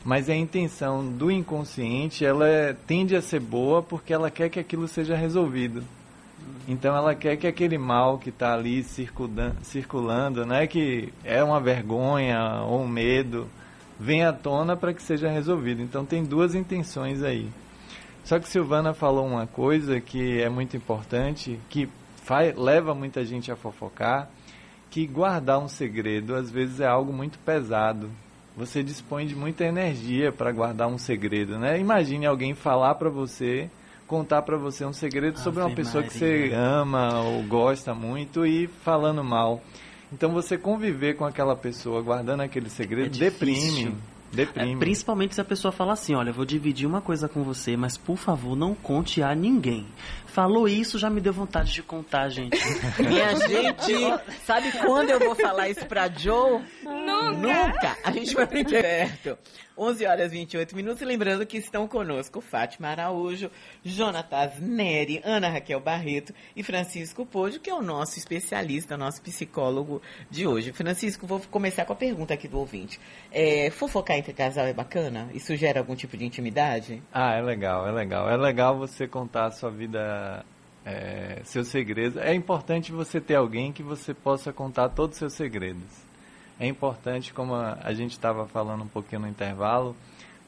Mas 0.04 0.30
a 0.30 0.34
intenção 0.36 1.06
do 1.06 1.30
inconsciente, 1.30 2.24
ela 2.24 2.46
é- 2.48 2.72
tende 2.86 3.16
a 3.16 3.20
ser 3.20 3.40
boa 3.40 3.82
porque 3.82 4.12
ela 4.12 4.30
quer 4.30 4.48
que 4.48 4.60
aquilo 4.60 4.86
seja 4.86 5.16
resolvido. 5.16 5.82
Então 6.66 6.94
ela 6.96 7.14
quer 7.14 7.36
que 7.36 7.46
aquele 7.46 7.76
mal 7.76 8.18
que 8.18 8.28
está 8.30 8.54
ali 8.54 8.82
circulando, 8.84 9.56
circulando, 9.62 10.46
né, 10.46 10.66
que 10.66 11.12
é 11.24 11.42
uma 11.42 11.60
vergonha 11.60 12.62
ou 12.62 12.82
um 12.82 12.88
medo, 12.88 13.48
venha 13.98 14.28
à 14.30 14.32
tona 14.32 14.76
para 14.76 14.94
que 14.94 15.02
seja 15.02 15.28
resolvido. 15.28 15.82
Então 15.82 16.04
tem 16.04 16.22
duas 16.22 16.54
intenções 16.54 17.22
aí. 17.22 17.48
Só 18.24 18.38
que 18.38 18.48
Silvana 18.48 18.92
falou 18.92 19.26
uma 19.26 19.46
coisa 19.46 20.00
que 20.00 20.40
é 20.40 20.48
muito 20.48 20.76
importante, 20.76 21.58
que 21.68 21.88
faz, 22.16 22.54
leva 22.56 22.94
muita 22.94 23.24
gente 23.24 23.50
a 23.50 23.56
fofocar, 23.56 24.28
que 24.90 25.06
guardar 25.06 25.58
um 25.58 25.68
segredo 25.68 26.34
às 26.34 26.50
vezes 26.50 26.80
é 26.80 26.86
algo 26.86 27.12
muito 27.12 27.38
pesado. 27.38 28.10
Você 28.56 28.82
dispõe 28.82 29.26
de 29.26 29.36
muita 29.36 29.64
energia 29.64 30.32
para 30.32 30.50
guardar 30.50 30.88
um 30.88 30.98
segredo, 30.98 31.58
né? 31.58 31.78
Imagine 31.78 32.26
alguém 32.26 32.54
falar 32.54 32.96
para 32.96 33.08
você, 33.08 33.70
contar 34.06 34.42
para 34.42 34.56
você 34.56 34.84
um 34.84 34.92
segredo 34.92 35.38
sobre 35.38 35.62
uma 35.62 35.70
pessoa 35.70 36.02
que 36.02 36.12
você 36.12 36.50
Maria. 36.50 36.58
ama 36.58 37.20
ou 37.20 37.42
gosta 37.44 37.94
muito 37.94 38.44
e 38.44 38.66
falando 38.66 39.22
mal. 39.22 39.62
Então 40.12 40.32
você 40.32 40.56
conviver 40.56 41.14
com 41.14 41.24
aquela 41.24 41.54
pessoa 41.56 42.02
guardando 42.02 42.40
aquele 42.40 42.70
segredo 42.70 43.14
É 43.16 43.18
deprime. 43.18 43.96
Deprime. 44.32 44.74
É, 44.74 44.76
principalmente 44.76 45.34
se 45.34 45.40
a 45.40 45.44
pessoa 45.44 45.72
fala 45.72 45.94
assim, 45.94 46.14
olha, 46.14 46.30
eu 46.30 46.34
vou 46.34 46.44
dividir 46.44 46.86
uma 46.86 47.00
coisa 47.00 47.28
com 47.28 47.42
você, 47.42 47.76
mas 47.76 47.96
por 47.96 48.16
favor, 48.16 48.54
não 48.54 48.74
conte 48.74 49.22
a 49.22 49.34
ninguém. 49.34 49.86
Falou 50.26 50.68
isso, 50.68 50.98
já 50.98 51.08
me 51.08 51.20
deu 51.20 51.32
vontade 51.32 51.72
de 51.72 51.82
contar, 51.82 52.28
gente. 52.28 52.58
Minha 53.00 53.34
gente, 53.36 53.94
sabe 54.44 54.70
quando 54.72 55.10
eu 55.10 55.18
vou 55.18 55.34
falar 55.34 55.70
isso 55.70 55.86
pra 55.86 56.08
Joe? 56.08 56.60
Nunca. 56.88 57.32
Nunca! 57.32 57.96
A 58.02 58.10
gente 58.10 58.34
vai 58.34 58.46
bem 58.48 58.64
perto. 58.64 59.38
11 59.76 60.06
horas 60.06 60.32
e 60.32 60.36
28 60.36 60.74
minutos. 60.74 61.02
E 61.02 61.04
lembrando 61.04 61.46
que 61.46 61.58
estão 61.58 61.86
conosco 61.86 62.40
Fátima 62.40 62.88
Araújo, 62.88 63.50
Jonatas 63.84 64.58
Neri, 64.58 65.20
Ana 65.24 65.48
Raquel 65.48 65.80
Barreto 65.80 66.32
e 66.56 66.62
Francisco 66.62 67.26
Pojo, 67.26 67.60
que 67.60 67.70
é 67.70 67.74
o 67.74 67.82
nosso 67.82 68.18
especialista, 68.18 68.96
nosso 68.96 69.20
psicólogo 69.22 70.00
de 70.30 70.46
hoje. 70.46 70.72
Francisco, 70.72 71.26
vou 71.26 71.40
começar 71.50 71.84
com 71.84 71.92
a 71.92 71.96
pergunta 71.96 72.34
aqui 72.34 72.48
do 72.48 72.58
ouvinte. 72.58 72.98
É, 73.30 73.70
fofocar 73.70 74.16
entre 74.16 74.32
casal 74.32 74.66
é 74.66 74.72
bacana? 74.72 75.28
Isso 75.34 75.54
gera 75.56 75.80
algum 75.80 75.94
tipo 75.94 76.16
de 76.16 76.24
intimidade? 76.24 77.02
Ah, 77.12 77.34
é 77.34 77.42
legal, 77.42 77.86
é 77.86 77.92
legal. 77.92 78.28
É 78.28 78.36
legal 78.36 78.78
você 78.78 79.06
contar 79.06 79.46
a 79.46 79.50
sua 79.50 79.70
vida, 79.70 80.44
é, 80.84 81.40
seus 81.44 81.68
segredos. 81.68 82.16
É 82.16 82.34
importante 82.34 82.90
você 82.90 83.20
ter 83.20 83.34
alguém 83.34 83.72
que 83.72 83.82
você 83.82 84.14
possa 84.14 84.52
contar 84.52 84.88
todos 84.88 85.16
os 85.16 85.18
seus 85.18 85.34
segredos. 85.34 86.07
É 86.60 86.66
importante, 86.66 87.32
como 87.32 87.54
a, 87.54 87.92
gente 87.92 88.12
estava 88.12 88.46
falando 88.46 88.82
um 88.82 88.88
pouquinho 88.88 89.22
no 89.22 89.28
intervalo, 89.28 89.94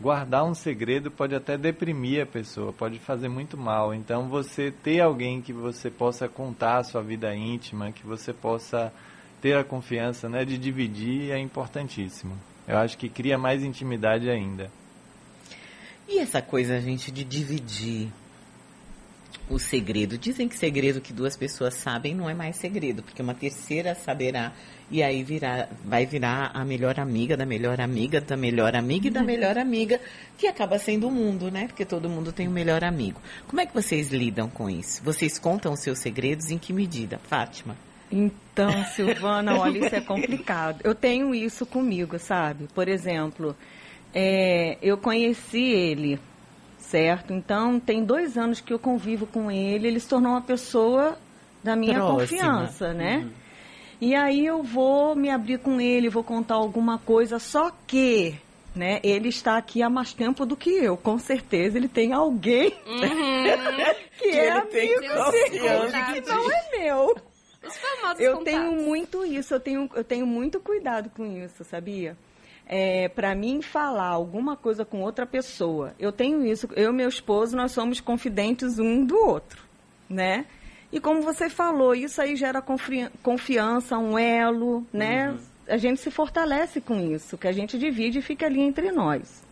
guardar 0.01 0.45
um 0.45 0.55
segredo 0.55 1.11
pode 1.11 1.35
até 1.35 1.57
deprimir 1.57 2.23
a 2.23 2.27
pessoa, 2.27 2.73
pode 2.73 2.99
fazer 2.99 3.29
muito 3.29 3.57
mal. 3.57 3.95
Então, 3.95 4.29
você 4.29 4.73
ter 4.73 5.01
alguém 5.01 5.41
que 5.41 5.53
você 5.53 5.89
possa 5.89 6.29
contar 6.29 6.79
a 6.79 6.85
sua 6.85 7.03
vida 7.03 7.35
íntima, 7.35 7.93
que 7.93 8.05
você 8.05 8.33
possa 8.33 8.93
ter 9.41 9.57
a 9.57 9.65
confiança 9.65 10.29
né, 10.29 10.45
de 10.45 10.59
dividir, 10.59 11.31
é 11.31 11.39
importantíssimo. 11.39 12.37
Eu 12.67 12.77
acho 12.79 12.99
que 12.99 13.09
cria 13.09 13.39
mais 13.39 13.63
intimidade 13.63 14.29
ainda. 14.29 14.71
E 16.09 16.19
essa 16.19 16.43
coisa, 16.43 16.81
gente, 16.81 17.13
de 17.13 17.23
dividir 17.23 18.09
o 19.51 19.59
segredo? 19.59 20.17
Dizem 20.17 20.49
que 20.49 20.57
segredo 20.57 21.01
que 21.01 21.13
duas 21.13 21.37
pessoas 21.37 21.75
sabem 21.75 22.15
não 22.15 22.31
é 22.31 22.35
mais 22.35 22.57
segredo, 22.57 23.03
porque 23.03 23.21
uma 23.21 23.35
terceira 23.35 23.95
saberá 23.95 24.53
e 24.91 25.03
aí 25.03 25.23
virá, 25.23 25.69
vai 25.85 26.05
virar 26.05 26.51
a 26.53 26.65
melhor 26.65 26.99
amiga 26.99 27.37
da 27.37 27.47
melhor 27.47 27.81
amiga 27.81 28.21
da 28.21 28.37
melhor 28.37 28.75
amiga 28.75 29.07
e 29.07 29.11
da 29.11 29.23
melhor 29.23 29.57
amiga, 29.59 30.01
que 30.37 30.47
acaba 30.47 30.79
sendo 30.79 31.09
o 31.09 31.11
mundo, 31.11 31.51
né? 31.51 31.67
Porque 31.67 31.85
todo 31.85 32.09
mundo 32.09 32.33
tem 32.33 32.49
um 32.49 32.53
melhor 32.53 32.83
amigo. 32.83 33.21
Como 33.47 33.61
é 33.61 33.67
que 33.67 33.75
vocês 33.75 34.09
lidam 34.09 34.49
com 34.49 34.69
isso? 34.69 35.03
Vocês 35.05 35.39
contam 35.39 35.73
os 35.73 35.81
seus 35.81 35.99
segredos 35.99 36.51
em 36.51 36.59
que 36.59 36.73
medida? 36.73 37.19
Fátima? 37.19 37.77
Então, 38.11 38.85
Silvana, 38.95 39.57
olha, 39.57 39.87
isso 39.87 39.95
é 39.95 40.01
complicado. 40.01 40.81
Eu 40.83 40.95
tenho 40.95 41.35
isso 41.35 41.65
comigo, 41.65 42.19
sabe? 42.19 42.67
Por 42.75 42.89
exemplo, 42.89 43.57
é, 44.13 44.77
eu 44.83 44.99
conheci 44.99 45.63
ele, 45.63 46.19
certo? 46.91 47.33
Então, 47.33 47.79
tem 47.79 48.05
dois 48.05 48.37
anos 48.37 48.61
que 48.61 48.73
eu 48.73 48.79
convivo 48.79 49.27
com 49.27 49.51
ele, 49.51 49.87
ele 49.89 50.01
se 50.01 50.09
tornou 50.09 50.33
uma 50.33 50.41
pessoa 50.43 51.17
da 51.63 51.77
minha 51.77 51.95
Próxima. 51.95 52.19
confiança, 52.21 52.93
né? 52.93 53.29
E 54.01 54.15
aí 54.15 54.45
eu 54.47 54.63
vou 54.63 55.15
me 55.15 55.31
abrir 55.31 55.59
com 55.59 55.81
ele, 55.81 56.09
vou 56.09 56.25
contar 56.25 56.55
alguma 56.55 56.99
coisa, 56.99 57.39
só 57.39 57.71
que, 57.87 58.35
né, 58.75 58.99
ele 59.05 59.29
está 59.29 59.57
aqui 59.59 59.83
há 59.83 59.91
mais 59.91 60.13
tempo 60.15 60.45
do 60.47 60.57
que 60.57 60.71
eu. 60.71 60.97
Com 60.97 61.19
certeza 61.19 61.77
ele 61.79 61.89
tem 61.89 62.13
alguém 62.13 62.71
que, 64.19 64.31
Que 64.31 64.39
é 64.39 64.49
ele 64.49 64.61
tem 64.63 64.95
amigo 64.97 65.25
confiança. 65.25 65.91
dele, 65.93 66.21
que 66.23 66.29
não 66.29 66.51
é 66.51 66.79
meu. 66.79 67.17
Os 67.63 67.77
famosos 67.77 68.21
Eu 68.21 68.39
contatos. 68.39 68.45
tenho 68.61 68.73
muito 68.83 69.25
isso, 69.25 69.53
eu 69.55 69.61
tenho, 69.61 69.91
eu 69.95 70.03
tenho 70.03 70.27
muito 70.27 70.59
cuidado 70.61 71.11
com 71.15 71.27
isso, 71.27 71.63
sabia? 71.63 72.17
É, 72.73 73.09
para 73.09 73.35
mim 73.35 73.61
falar 73.63 74.07
alguma 74.07 74.57
coisa 74.57 74.85
com 74.85 75.03
outra 75.03 75.27
pessoa, 75.27 75.93
eu 75.99 76.13
tenho 76.13 76.47
isso. 76.47 76.69
Eu 76.77 76.93
e 76.93 76.95
meu 76.95 77.09
esposo, 77.09 77.57
nós 77.57 77.73
somos 77.73 78.01
confidentes 78.01 78.79
um 78.79 79.05
do 79.05 79.17
outro, 79.17 79.65
né? 80.09 80.47
E 80.93 81.01
como 81.01 81.21
você 81.21 81.51
falou, 81.51 81.97
isso 81.97 82.23
aí 82.23 82.37
gera 82.37 82.63
confi- 82.63 83.09
confiança, 83.25 83.99
um 83.99 84.17
elo, 84.17 84.87
né? 84.93 85.37
A 85.69 85.77
gente 85.77 86.01
se 86.01 86.13
fortalece 86.13 86.81
com 86.81 87.01
isso, 87.01 87.37
que 87.37 87.49
a 87.49 87.53
gente 87.53 87.77
divide 87.77 88.21
e 88.21 88.23
fica 88.23 88.47
ali 88.47 88.61
entre 88.61 88.93
nós. 88.93 89.43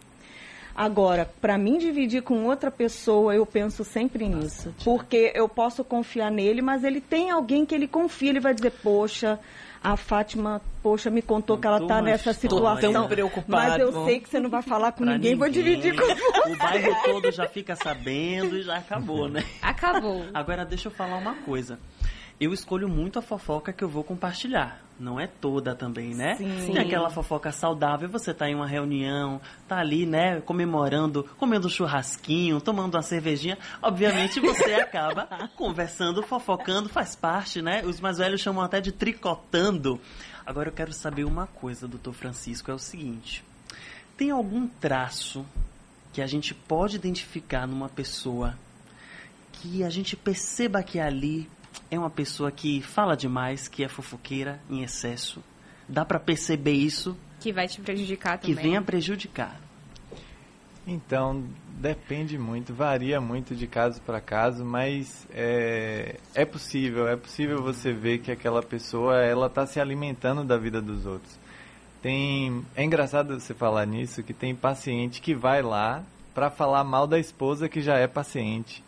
Agora, 0.74 1.28
para 1.40 1.58
mim 1.58 1.76
dividir 1.76 2.22
com 2.22 2.44
outra 2.44 2.70
pessoa, 2.70 3.34
eu 3.34 3.44
penso 3.44 3.82
sempre 3.82 4.28
nisso. 4.28 4.72
Porque 4.84 5.32
eu 5.34 5.48
posso 5.48 5.82
confiar 5.82 6.30
nele, 6.30 6.62
mas 6.62 6.84
ele 6.84 7.00
tem 7.00 7.32
alguém 7.32 7.66
que 7.66 7.74
ele 7.74 7.88
confia, 7.88 8.30
ele 8.30 8.38
vai 8.38 8.54
dizer, 8.54 8.70
poxa, 8.80 9.40
a 9.82 9.96
Fátima, 9.96 10.60
poxa, 10.82 11.10
me 11.10 11.22
contou 11.22 11.58
que 11.58 11.66
ela 11.66 11.80
está 11.80 12.02
nessa 12.02 12.32
situação. 12.32 12.92
Tão 12.92 13.08
preocupado. 13.08 13.68
Mas 13.70 13.80
eu 13.80 14.04
sei 14.04 14.20
que 14.20 14.28
você 14.28 14.40
não 14.40 14.50
vai 14.50 14.62
falar 14.62 14.92
com 14.92 15.04
ninguém, 15.04 15.18
ninguém, 15.18 15.36
vou 15.36 15.48
dividir 15.48 15.94
com 15.94 16.04
você. 16.04 16.52
O 16.52 16.58
bairro 16.58 16.96
todo 17.04 17.30
já 17.30 17.46
fica 17.48 17.76
sabendo 17.76 18.56
e 18.56 18.62
já 18.62 18.76
acabou, 18.76 19.28
né? 19.28 19.44
Acabou. 19.62 20.24
Agora 20.34 20.64
deixa 20.64 20.88
eu 20.88 20.92
falar 20.92 21.16
uma 21.16 21.34
coisa 21.34 21.78
eu 22.40 22.52
escolho 22.52 22.88
muito 22.88 23.18
a 23.18 23.22
fofoca 23.22 23.72
que 23.72 23.82
eu 23.82 23.88
vou 23.88 24.04
compartilhar. 24.04 24.80
Não 24.98 25.18
é 25.18 25.26
toda 25.26 25.74
também, 25.74 26.14
né? 26.14 26.34
Sim. 26.36 26.72
Tem 26.72 26.78
aquela 26.78 27.08
fofoca 27.10 27.52
saudável, 27.52 28.08
você 28.08 28.34
tá 28.34 28.48
em 28.48 28.54
uma 28.54 28.66
reunião, 28.66 29.40
tá 29.68 29.78
ali, 29.78 30.04
né, 30.04 30.40
comemorando, 30.40 31.24
comendo 31.36 31.68
um 31.68 31.70
churrasquinho, 31.70 32.60
tomando 32.60 32.94
uma 32.94 33.02
cervejinha. 33.02 33.58
Obviamente 33.80 34.40
você 34.40 34.74
acaba 34.74 35.28
conversando, 35.56 36.22
fofocando, 36.22 36.88
faz 36.88 37.14
parte, 37.14 37.62
né? 37.62 37.82
Os 37.84 38.00
mais 38.00 38.18
velhos 38.18 38.40
chamam 38.40 38.62
até 38.62 38.80
de 38.80 38.90
tricotando. 38.90 40.00
Agora 40.44 40.68
eu 40.68 40.72
quero 40.72 40.92
saber 40.92 41.24
uma 41.24 41.46
coisa, 41.46 41.86
doutor 41.86 42.12
Francisco, 42.12 42.70
é 42.70 42.74
o 42.74 42.78
seguinte. 42.78 43.44
Tem 44.16 44.30
algum 44.30 44.66
traço 44.66 45.46
que 46.12 46.20
a 46.20 46.26
gente 46.26 46.54
pode 46.54 46.96
identificar 46.96 47.66
numa 47.66 47.88
pessoa 47.88 48.58
que 49.52 49.84
a 49.84 49.90
gente 49.90 50.16
perceba 50.16 50.82
que 50.82 50.98
ali 50.98 51.48
é 51.90 51.98
uma 51.98 52.10
pessoa 52.10 52.50
que 52.50 52.82
fala 52.82 53.16
demais, 53.16 53.68
que 53.68 53.84
é 53.84 53.88
fofoqueira 53.88 54.60
em 54.68 54.82
excesso. 54.82 55.42
Dá 55.88 56.04
para 56.04 56.20
perceber 56.20 56.72
isso. 56.72 57.16
Que 57.40 57.52
vai 57.52 57.66
te 57.66 57.80
prejudicar 57.80 58.38
também. 58.38 58.54
Que 58.54 58.62
venha 58.62 58.82
prejudicar. 58.82 59.60
Então, 60.86 61.44
depende 61.78 62.38
muito, 62.38 62.72
varia 62.72 63.20
muito 63.20 63.54
de 63.54 63.66
caso 63.66 64.00
para 64.00 64.20
caso, 64.20 64.64
mas 64.64 65.26
é, 65.30 66.16
é 66.34 66.44
possível, 66.46 67.06
é 67.06 67.16
possível 67.16 67.62
você 67.62 67.92
ver 67.92 68.18
que 68.18 68.32
aquela 68.32 68.62
pessoa 68.62 69.16
ela 69.22 69.46
está 69.46 69.66
se 69.66 69.78
alimentando 69.78 70.44
da 70.44 70.56
vida 70.56 70.80
dos 70.80 71.04
outros. 71.04 71.38
Tem, 72.00 72.64
é 72.74 72.84
engraçado 72.84 73.38
você 73.38 73.52
falar 73.52 73.86
nisso, 73.86 74.22
que 74.22 74.32
tem 74.32 74.54
paciente 74.54 75.20
que 75.20 75.34
vai 75.34 75.62
lá 75.62 76.02
para 76.38 76.50
falar 76.50 76.84
mal 76.84 77.04
da 77.04 77.18
esposa 77.18 77.68
que 77.68 77.80
já 77.80 77.96
é 77.96 78.06
paciente. 78.06 78.84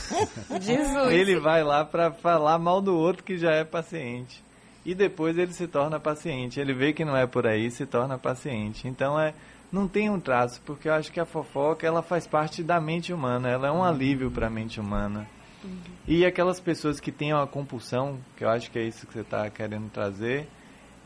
Jesus. 0.60 1.10
Ele 1.10 1.40
vai 1.40 1.64
lá 1.64 1.82
para 1.82 2.12
falar 2.12 2.58
mal 2.58 2.82
do 2.82 2.94
outro 2.94 3.24
que 3.24 3.38
já 3.38 3.52
é 3.52 3.64
paciente. 3.64 4.44
E 4.84 4.94
depois 4.94 5.38
ele 5.38 5.54
se 5.54 5.66
torna 5.66 5.98
paciente. 5.98 6.60
Ele 6.60 6.74
vê 6.74 6.92
que 6.92 7.02
não 7.02 7.16
é 7.16 7.26
por 7.26 7.46
aí, 7.46 7.70
se 7.70 7.86
torna 7.86 8.18
paciente. 8.18 8.86
Então 8.86 9.18
é 9.18 9.32
não 9.72 9.88
tem 9.88 10.10
um 10.10 10.20
traço, 10.20 10.60
porque 10.66 10.90
eu 10.90 10.92
acho 10.92 11.10
que 11.10 11.18
a 11.18 11.24
fofoca 11.24 11.86
ela 11.86 12.02
faz 12.02 12.26
parte 12.26 12.62
da 12.62 12.78
mente 12.78 13.14
humana, 13.14 13.48
ela 13.48 13.68
é 13.68 13.70
um 13.70 13.82
alívio 13.82 14.30
para 14.30 14.48
a 14.48 14.50
mente 14.50 14.78
humana. 14.78 15.26
Uhum. 15.64 15.78
E 16.06 16.26
aquelas 16.26 16.60
pessoas 16.60 17.00
que 17.00 17.10
têm 17.10 17.32
uma 17.32 17.46
compulsão, 17.46 18.18
que 18.36 18.44
eu 18.44 18.50
acho 18.50 18.70
que 18.70 18.78
é 18.78 18.82
isso 18.82 19.06
que 19.06 19.14
você 19.14 19.20
está 19.20 19.48
querendo 19.48 19.88
trazer, 19.88 20.46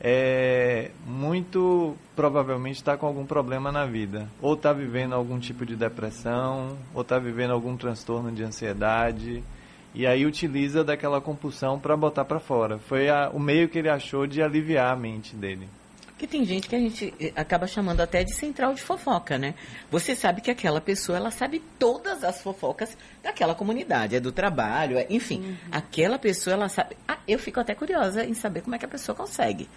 é, 0.00 0.90
muito 1.06 1.96
provavelmente 2.14 2.76
está 2.76 2.96
com 2.96 3.06
algum 3.06 3.24
problema 3.24 3.70
na 3.72 3.86
vida. 3.86 4.28
Ou 4.40 4.54
está 4.54 4.72
vivendo 4.72 5.14
algum 5.14 5.38
tipo 5.38 5.64
de 5.64 5.76
depressão, 5.76 6.76
ou 6.92 7.02
está 7.02 7.18
vivendo 7.18 7.52
algum 7.52 7.76
transtorno 7.76 8.30
de 8.32 8.42
ansiedade. 8.42 9.42
E 9.94 10.06
aí 10.06 10.26
utiliza 10.26 10.82
daquela 10.82 11.20
compulsão 11.20 11.78
para 11.78 11.96
botar 11.96 12.24
para 12.24 12.40
fora. 12.40 12.78
Foi 12.78 13.08
a, 13.08 13.30
o 13.30 13.38
meio 13.38 13.68
que 13.68 13.78
ele 13.78 13.88
achou 13.88 14.26
de 14.26 14.42
aliviar 14.42 14.92
a 14.92 14.96
mente 14.96 15.36
dele. 15.36 15.68
Porque 16.25 16.38
tem 16.38 16.45
gente 16.47 16.69
que 16.69 16.75
a 16.75 16.78
gente 16.78 17.12
eh, 17.21 17.33
acaba 17.37 17.66
chamando 17.66 18.00
até 18.00 18.25
de 18.25 18.35
central 18.35 18.73
de 18.73 18.81
fofoca, 18.81 19.37
né? 19.37 19.54
Você 19.90 20.16
sabe 20.16 20.40
que 20.40 20.50
aquela 20.50 20.81
pessoa, 20.81 21.19
ela 21.19 21.31
sabe 21.31 21.62
todas 21.78 22.25
as 22.25 22.40
fofocas 22.40 22.97
daquela 23.23 23.54
comunidade, 23.54 24.16
é 24.16 24.21
do 24.21 24.33
trabalho, 24.33 24.97
é, 24.97 25.07
enfim. 25.11 25.40
Uhum. 25.40 25.57
Aquela 25.71 26.19
pessoa, 26.19 26.54
ela 26.54 26.69
sabe... 26.71 26.97
Ah, 27.07 27.19
eu 27.28 27.38
fico 27.38 27.61
até 27.61 27.75
curiosa 27.75 28.25
em 28.25 28.33
saber 28.33 28.62
como 28.62 28.75
é 28.75 28.78
que 28.78 28.87
a 28.87 28.88
pessoa 28.88 29.14
consegue, 29.14 29.69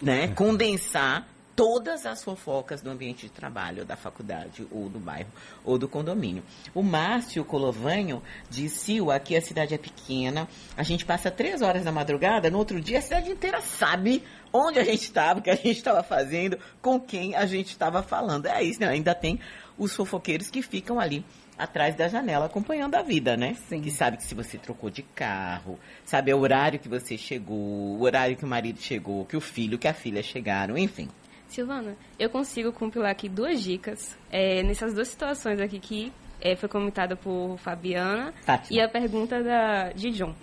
né? 0.00 0.28
Condensar 0.34 1.26
todas 1.54 2.06
as 2.06 2.22
fofocas 2.22 2.80
do 2.80 2.90
ambiente 2.90 3.26
de 3.26 3.32
trabalho, 3.32 3.84
da 3.84 3.96
faculdade, 3.96 4.66
ou 4.70 4.88
do 4.88 4.98
bairro, 4.98 5.30
ou 5.64 5.78
do 5.78 5.88
condomínio. 5.88 6.42
O 6.74 6.82
Márcio 6.82 7.44
Colovanho 7.44 8.22
disse, 8.48 8.98
aqui 9.10 9.36
a 9.36 9.42
cidade 9.42 9.74
é 9.74 9.78
pequena, 9.78 10.48
a 10.76 10.82
gente 10.82 11.04
passa 11.04 11.30
três 11.30 11.62
horas 11.62 11.84
da 11.84 11.92
madrugada, 11.92 12.50
no 12.50 12.58
outro 12.58 12.80
dia 12.80 12.98
a 12.98 13.02
cidade 13.02 13.30
inteira 13.30 13.60
sabe 13.60 14.22
onde 14.52 14.78
a 14.78 14.84
gente 14.84 15.02
estava, 15.02 15.40
o 15.40 15.42
que 15.42 15.50
a 15.50 15.54
gente 15.54 15.76
estava 15.76 16.02
fazendo, 16.02 16.58
com 16.80 16.98
quem 16.98 17.34
a 17.34 17.46
gente 17.46 17.68
estava 17.68 18.02
falando. 18.02 18.46
É 18.46 18.62
isso, 18.62 18.80
né? 18.80 18.88
Ainda 18.88 19.14
tem 19.14 19.38
os 19.78 19.94
fofoqueiros 19.94 20.50
que 20.50 20.62
ficam 20.62 20.98
ali 20.98 21.24
atrás 21.56 21.94
da 21.94 22.08
janela 22.08 22.46
acompanhando 22.46 22.94
a 22.94 23.02
vida, 23.02 23.36
né? 23.36 23.54
Sim. 23.68 23.80
Que 23.80 23.90
sabe 23.90 24.16
que 24.16 24.24
se 24.24 24.34
você 24.34 24.56
trocou 24.56 24.90
de 24.90 25.02
carro, 25.02 25.78
sabe 26.04 26.32
o 26.32 26.38
horário 26.38 26.78
que 26.78 26.88
você 26.88 27.16
chegou, 27.16 27.56
o 27.56 28.02
horário 28.02 28.36
que 28.36 28.44
o 28.44 28.48
marido 28.48 28.80
chegou, 28.80 29.24
que 29.26 29.36
o 29.36 29.40
filho, 29.40 29.78
que 29.78 29.86
a 29.86 29.94
filha 29.94 30.22
chegaram, 30.22 30.76
enfim. 30.76 31.08
Silvana, 31.52 31.96
eu 32.18 32.30
consigo 32.30 32.72
compilar 32.72 33.10
aqui 33.10 33.28
duas 33.28 33.62
dicas 33.62 34.16
é, 34.30 34.62
nessas 34.62 34.94
duas 34.94 35.08
situações 35.08 35.60
aqui 35.60 35.78
que 35.78 36.12
é, 36.40 36.56
foi 36.56 36.68
comentada 36.68 37.16
por 37.16 37.56
Fabiana 37.58 38.32
Fátima. 38.42 38.78
e 38.78 38.82
a 38.82 38.88
pergunta 38.88 39.42
da, 39.42 39.90
de 39.90 40.10
John. 40.10 40.34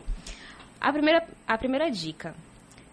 A 0.80 0.92
primeira, 0.92 1.28
a 1.48 1.58
primeira 1.58 1.90
dica. 1.90 2.36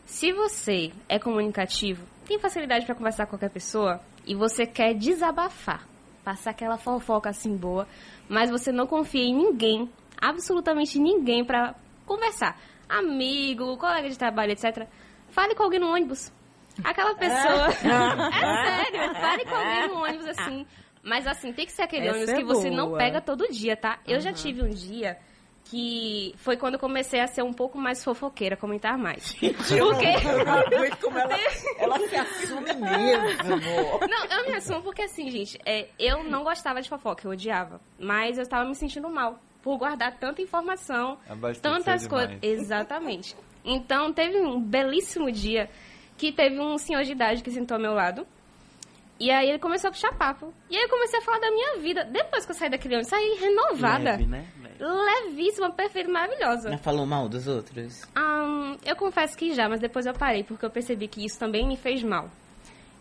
Se 0.06 0.32
você 0.32 0.92
é 1.08 1.18
comunicativo, 1.18 2.06
tem 2.26 2.38
facilidade 2.38 2.86
para 2.86 2.94
conversar 2.94 3.26
com 3.26 3.30
qualquer 3.30 3.50
pessoa 3.50 4.00
e 4.26 4.34
você 4.34 4.64
quer 4.66 4.94
desabafar, 4.94 5.86
passar 6.22 6.50
aquela 6.50 6.78
fofoca 6.78 7.28
assim 7.28 7.56
boa, 7.56 7.86
mas 8.28 8.50
você 8.50 8.72
não 8.72 8.86
confia 8.86 9.24
em 9.24 9.34
ninguém, 9.34 9.90
absolutamente 10.20 10.98
ninguém 10.98 11.44
para 11.44 11.74
conversar, 12.06 12.58
amigo, 12.88 13.76
colega 13.76 14.08
de 14.08 14.16
trabalho, 14.16 14.52
etc. 14.52 14.86
Fale 15.30 15.54
com 15.54 15.64
alguém 15.64 15.80
no 15.80 15.88
ônibus. 15.88 16.32
Aquela 16.82 17.14
pessoa. 17.14 17.68
é 17.68 17.72
sério, 18.90 19.14
fale 19.14 19.44
com 19.44 19.54
alguém 19.54 19.88
no 19.88 20.02
ônibus 20.02 20.26
assim. 20.26 20.66
Mas 21.02 21.26
assim, 21.26 21.52
tem 21.52 21.66
que 21.66 21.72
ser 21.72 21.82
aquele 21.82 22.08
Essa 22.08 22.16
ônibus 22.16 22.32
é 22.32 22.36
que 22.36 22.44
você 22.44 22.70
boa. 22.70 22.76
não 22.76 22.96
pega 22.96 23.20
todo 23.20 23.46
dia, 23.52 23.76
tá? 23.76 23.98
Eu 24.06 24.20
já 24.20 24.32
tive 24.32 24.62
um 24.62 24.70
dia 24.70 25.18
que 25.64 26.34
foi 26.36 26.56
quando 26.56 26.74
eu 26.74 26.80
comecei 26.80 27.20
a 27.20 27.26
ser 27.26 27.42
um 27.42 27.52
pouco 27.52 27.78
mais 27.78 28.02
fofoqueira, 28.04 28.56
comentar 28.56 28.98
mais. 28.98 29.34
Porque 29.40 29.80
como 31.00 31.18
ela, 31.18 31.36
ela 31.78 31.98
se 32.08 32.16
assume 32.16 32.72
mesmo. 32.74 33.60
Não, 34.08 34.24
eu 34.26 34.46
me 34.46 34.56
assumo 34.56 34.82
porque 34.82 35.02
assim, 35.02 35.30
gente, 35.30 35.58
é, 35.64 35.88
eu 35.98 36.22
não 36.24 36.44
gostava 36.44 36.80
de 36.80 36.88
fofoca, 36.88 37.26
eu 37.26 37.32
odiava. 37.32 37.80
Mas 37.98 38.36
eu 38.36 38.42
estava 38.42 38.64
me 38.64 38.74
sentindo 38.74 39.08
mal 39.08 39.38
por 39.62 39.78
guardar 39.78 40.16
tanta 40.18 40.42
informação, 40.42 41.18
tantas 41.62 42.06
coisas. 42.06 42.36
Exatamente. 42.42 43.34
Então 43.64 44.12
teve 44.12 44.38
um 44.38 44.60
belíssimo 44.60 45.32
dia 45.32 45.70
que 46.16 46.32
teve 46.32 46.60
um 46.60 46.78
senhor 46.78 47.04
de 47.04 47.12
idade 47.12 47.42
que 47.42 47.50
sentou 47.50 47.76
ao 47.76 47.80
meu 47.80 47.92
lado. 47.92 48.26
E 49.18 49.30
aí 49.30 49.48
ele 49.48 49.58
começou 49.58 49.88
a 49.88 49.92
puxar 49.92 50.12
papo. 50.12 50.52
E 50.68 50.76
aí 50.76 50.82
eu 50.82 50.88
comecei 50.88 51.18
a 51.20 51.22
falar 51.22 51.38
da 51.38 51.50
minha 51.50 51.78
vida. 51.78 52.04
Depois 52.04 52.44
que 52.44 52.50
eu 52.52 52.56
saí 52.56 52.68
daquele 52.68 52.94
ônibus, 52.94 53.10
saí 53.10 53.38
renovada. 53.40 54.10
Leve, 54.12 54.26
né? 54.26 54.44
Leve. 54.60 54.74
Levíssima, 54.80 55.70
perfeita, 55.70 56.10
maravilhosa. 56.10 56.68
Ela 56.68 56.78
falou 56.78 57.06
mal 57.06 57.28
dos 57.28 57.46
outros? 57.46 58.02
Ahn, 58.14 58.76
eu 58.84 58.96
confesso 58.96 59.36
que 59.36 59.54
já, 59.54 59.68
mas 59.68 59.80
depois 59.80 60.04
eu 60.04 60.12
parei, 60.12 60.42
porque 60.42 60.66
eu 60.66 60.70
percebi 60.70 61.06
que 61.06 61.24
isso 61.24 61.38
também 61.38 61.66
me 61.66 61.76
fez 61.76 62.02
mal. 62.02 62.28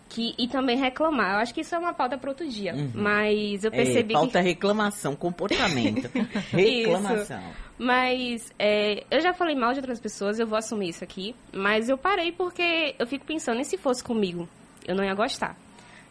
Que, 0.08 0.36
e 0.38 0.48
também 0.48 0.78
reclamar. 0.78 1.34
Eu 1.34 1.38
acho 1.40 1.54
que 1.54 1.62
isso 1.62 1.74
é 1.74 1.80
uma 1.80 1.94
pauta 1.94 2.16
para 2.20 2.30
outro 2.30 2.48
dia. 2.48 2.76
Mas 2.94 3.64
eu 3.64 3.72
percebi 3.72 4.14
é, 4.14 4.18
falta 4.18 4.40
que. 4.40 4.48
reclamação, 4.48 5.16
comportamento. 5.16 6.08
reclamação. 6.54 7.42
Mas 7.84 8.50
é, 8.58 9.04
eu 9.12 9.20
já 9.20 9.34
falei 9.34 9.56
mal 9.56 9.74
de 9.74 9.80
outras 9.80 10.00
pessoas, 10.00 10.40
eu 10.40 10.48
vou 10.48 10.58
assumir 10.58 10.88
isso 10.88 11.04
aqui. 11.04 11.36
Mas 11.52 11.90
eu 11.90 11.98
parei 11.98 12.32
porque 12.32 12.96
eu 12.98 13.06
fico 13.06 13.26
pensando, 13.26 13.60
e 13.60 13.66
se 13.66 13.78
fosse 13.78 14.02
comigo? 14.02 14.48
Eu 14.88 14.96
não 14.96 15.04
ia 15.04 15.14
gostar. 15.14 15.58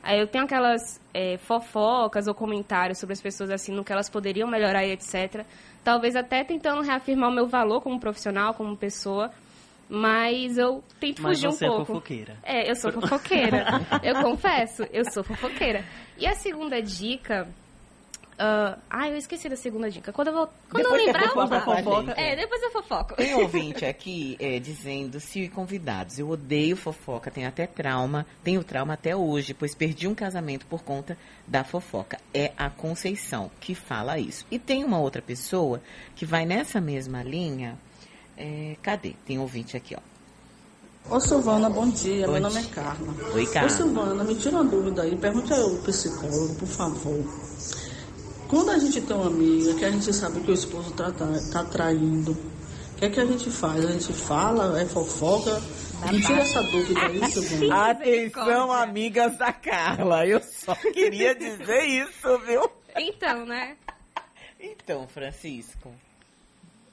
Aí 0.03 0.21
eu 0.21 0.27
tenho 0.27 0.45
aquelas 0.45 1.01
é, 1.15 1.39
fofocas 1.39 2.27
ou 2.27 2.35
comentários 2.35 2.99
sobre 2.99 3.15
as 3.15 3.23
pessoas 3.23 3.51
assim, 3.51 3.73
no 3.73 3.83
que 3.83 3.91
elas 3.91 4.11
poderiam 4.11 4.47
melhorar 4.47 4.85
e 4.85 4.93
etc. 4.93 5.47
Talvez 5.83 6.15
até 6.15 6.45
tentando 6.45 6.83
reafirmar 6.83 7.31
o 7.31 7.33
meu 7.33 7.47
valor 7.47 7.81
como 7.81 7.99
profissional, 7.99 8.53
como 8.53 8.77
pessoa. 8.77 9.31
Mas 9.89 10.59
eu 10.59 10.85
tento 11.01 11.23
Mas 11.23 11.39
fugir 11.39 11.49
um 11.49 11.53
você 11.53 11.65
é 11.65 11.69
pouco. 11.69 11.87
fofoqueira. 11.87 12.37
É, 12.43 12.71
eu 12.71 12.77
sou 12.77 12.93
fofoqueira. 12.93 13.67
eu 14.05 14.23
confesso, 14.23 14.83
eu 14.93 15.11
sou 15.11 15.25
fofoqueira. 15.25 15.87
E 16.19 16.27
a 16.27 16.35
segunda 16.35 16.83
dica. 16.83 17.49
Ah, 18.38 18.79
ah, 18.88 19.09
eu 19.09 19.16
esqueci 19.16 19.49
da 19.49 19.57
segunda 19.57 19.90
dica. 19.90 20.12
Quando 20.12 20.29
eu, 20.29 20.35
vou, 20.35 20.47
quando 20.71 20.83
Depois 20.83 20.87
eu 20.87 20.99
que 20.99 21.07
lembrar, 21.07 21.25
eu 21.25 21.85
vou 21.85 22.03
gente. 22.05 22.21
É, 22.21 22.37
depois 22.37 22.62
eu 22.62 22.71
fofoco. 22.71 23.14
Tem 23.14 23.35
ouvinte 23.35 23.85
aqui 23.85 24.37
é, 24.40 24.59
dizendo, 24.59 25.21
se 25.21 25.49
convidados, 25.49 26.18
eu 26.18 26.29
odeio 26.31 26.77
fofoca, 26.77 27.31
tenho 27.31 27.49
até 27.49 27.66
trauma, 27.66 28.27
tenho 28.42 28.64
trauma 28.64 28.95
até 28.95 29.14
hoje, 29.14 29.55
pois 29.55 29.75
perdi 29.75 30.09
um 30.09 30.14
casamento 30.14 30.66
por 30.66 30.83
conta 30.83 31.16
da 31.47 31.62
fofoca. 31.64 32.18
É 32.33 32.53
a 32.57 32.71
Conceição 32.71 33.51
que 33.61 33.75
fala 33.75 34.18
isso. 34.18 34.47
E 34.51 34.59
tem 34.59 34.85
uma 34.85 34.99
outra 34.99 35.23
pessoa 35.23 35.81
que 36.16 36.25
vai 36.25 36.45
nessa 36.47 36.81
mesma 36.81 37.23
linha. 37.23 37.79
é, 38.37 38.77
cadê? 38.83 39.14
Tem 39.27 39.38
ouvinte 39.38 39.77
aqui, 39.77 39.95
ó. 39.95 40.12
Ô 41.11 41.21
Silvana, 41.21 41.68
bom 41.68 41.88
dia. 41.90 42.27
Bom 42.27 42.33
Meu 42.33 42.42
nome 42.42 42.61
dia. 42.61 42.71
é 42.71 42.75
Carla. 42.75 43.14
Oi, 43.35 43.47
Carla. 43.47 43.68
Ô 43.68 43.71
Silvana, 43.71 44.25
me 44.25 44.35
tira 44.37 44.57
uma 44.57 44.64
dúvida 44.64 45.03
aí. 45.03 45.16
Pergunte 45.16 45.53
ao 45.53 45.71
psicólogo, 45.79 46.55
por 46.55 46.68
favor. 46.68 47.25
Quando 48.53 48.71
a 48.71 48.79
gente 48.79 49.01
tem 49.01 49.17
uma 49.17 49.29
amiga 49.29 49.75
que 49.77 49.83
a 49.87 49.91
gente 49.91 50.12
sabe 50.12 50.43
que 50.43 50.51
o 50.51 50.53
esposo 50.53 50.93
tá, 50.93 51.11
tá, 51.11 51.25
tá 51.51 51.65
traindo, 51.65 52.33
o 52.33 52.97
que 52.99 53.07
é 53.07 53.09
que 53.09 53.19
a 53.19 53.25
gente 53.25 53.49
faz? 53.49 53.83
A 53.83 53.93
gente 53.93 54.12
fala, 54.12 54.79
é 54.79 54.85
fofoca? 54.85 55.59
Me 56.12 56.21
tira 56.21 56.43
essa 56.43 56.62
dúvida 56.65 57.01
aí, 57.01 57.31
Silvana. 57.31 57.91
Atenção, 57.91 58.71
amigas 58.71 59.38
da 59.38 59.55
Carla. 59.55 60.27
Eu 60.27 60.38
só 60.43 60.75
queria 60.75 61.33
dizer 61.35 61.83
isso, 61.85 62.38
viu? 62.41 62.71
Então, 62.95 63.47
né? 63.47 63.75
Então, 64.61 65.09
Francisco. 65.09 65.91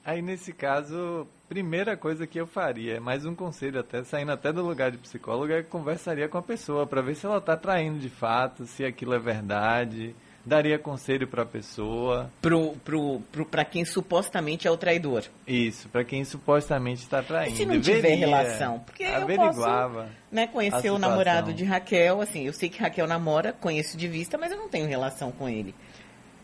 Aí 0.02 0.22
nesse 0.22 0.54
caso, 0.54 1.28
primeira 1.46 1.94
coisa 1.94 2.26
que 2.26 2.40
eu 2.40 2.46
faria, 2.46 2.96
é 2.96 3.00
mais 3.00 3.26
um 3.26 3.34
conselho 3.34 3.80
até, 3.80 4.02
saindo 4.02 4.32
até 4.32 4.50
do 4.50 4.64
lugar 4.64 4.90
de 4.90 4.96
psicólogo, 4.96 5.52
é 5.52 5.62
que 5.62 5.68
conversaria 5.68 6.26
com 6.26 6.38
a 6.38 6.42
pessoa 6.42 6.86
para 6.86 7.02
ver 7.02 7.16
se 7.16 7.26
ela 7.26 7.36
está 7.36 7.54
traindo 7.54 7.98
de 7.98 8.08
fato, 8.08 8.64
se 8.64 8.82
aquilo 8.82 9.12
é 9.12 9.18
verdade, 9.18 10.16
daria 10.44 10.78
conselho 10.78 11.26
para 11.26 11.42
a 11.42 11.46
pessoa. 11.46 12.30
Pro, 12.40 12.72
pro, 12.84 13.20
pro, 13.32 13.44
pra 13.44 13.64
quem 13.64 13.84
supostamente 13.84 14.66
é 14.66 14.70
o 14.70 14.76
traidor. 14.76 15.24
Isso, 15.46 15.88
para 15.88 16.04
quem 16.04 16.24
supostamente 16.24 17.02
está 17.02 17.22
traindo. 17.22 17.54
E 17.54 17.56
se 17.56 17.66
não 17.66 17.80
tiver 17.80 18.14
relação? 18.14 18.80
Porque 18.80 19.04
eu 19.04 19.22
averiguava. 19.22 20.08
Né, 20.30 20.46
conhecer 20.46 20.90
o 20.90 20.98
namorado 20.98 21.52
de 21.52 21.64
Raquel, 21.64 22.20
assim, 22.20 22.46
eu 22.46 22.52
sei 22.52 22.68
que 22.68 22.80
Raquel 22.80 23.06
namora, 23.06 23.52
conheço 23.52 23.96
de 23.96 24.06
vista, 24.06 24.38
mas 24.38 24.52
eu 24.52 24.58
não 24.58 24.68
tenho 24.68 24.86
relação 24.86 25.32
com 25.32 25.48
ele. 25.48 25.74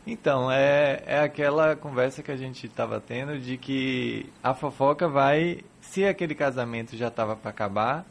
Então, 0.06 0.50
é, 0.50 1.02
é 1.04 1.20
aquela 1.20 1.74
conversa 1.74 2.22
que 2.22 2.30
a 2.30 2.36
gente 2.36 2.66
estava 2.66 3.00
tendo 3.00 3.38
de 3.38 3.56
que 3.56 4.32
a 4.42 4.54
fofoca 4.54 5.08
vai, 5.08 5.60
se 5.80 6.04
aquele 6.04 6.34
casamento 6.34 6.96
já 6.96 7.08
estava 7.08 7.34
para 7.34 7.50
acabar, 7.50 8.06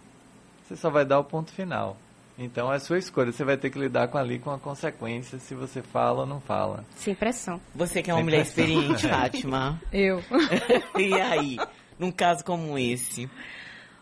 você 0.63 0.75
só 0.75 0.89
vai 0.89 1.05
dar 1.05 1.19
o 1.19 1.23
ponto 1.23 1.51
final. 1.51 1.95
Então 2.37 2.71
é 2.71 2.77
sua 2.79 2.97
escolha, 2.97 3.31
você 3.31 3.45
vai 3.45 3.55
ter 3.55 3.69
que 3.69 3.79
lidar 3.79 4.09
com 4.09 4.17
ali 4.17 4.39
com 4.39 4.51
a 4.51 4.59
consequência 4.59 5.39
se 5.39 5.55
você 5.55 5.81
fala 5.81 6.21
ou 6.21 6.25
não 6.25 6.41
fala. 6.41 6.83
Sem 6.95 7.15
pressão. 7.15 7.61
Você 7.73 8.03
que 8.03 8.11
é 8.11 8.13
uma 8.13 8.17
Sem 8.17 8.23
mulher 8.25 8.45
pressão. 8.45 8.65
experiente, 8.65 9.07
Fátima. 9.07 9.81
Eu. 9.91 10.21
e 10.99 11.13
aí, 11.13 11.57
num 11.97 12.11
caso 12.11 12.43
como 12.43 12.77
esse? 12.77 13.29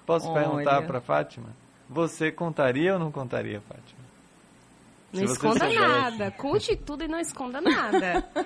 Posso 0.05 0.27
Olha. 0.29 0.41
perguntar 0.41 0.81
para 0.81 0.99
Fátima? 0.99 1.49
Você 1.87 2.31
contaria 2.31 2.93
ou 2.93 2.99
não 2.99 3.11
contaria, 3.11 3.61
Fátima? 3.61 4.01
Não 5.13 5.27
Se 5.27 5.33
esconda 5.33 5.69
nada. 5.69 6.31
Conte 6.31 6.75
tudo 6.75 7.03
e 7.03 7.07
não 7.07 7.19
esconda 7.19 7.61
nada. 7.61 8.27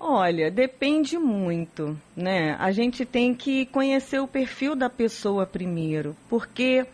Olha, 0.00 0.50
depende 0.50 1.16
muito, 1.16 1.96
né? 2.16 2.56
A 2.58 2.72
gente 2.72 3.06
tem 3.06 3.32
que 3.32 3.64
conhecer 3.66 4.18
o 4.18 4.26
perfil 4.26 4.74
da 4.74 4.90
pessoa 4.90 5.46
primeiro, 5.46 6.16
porque 6.28 6.84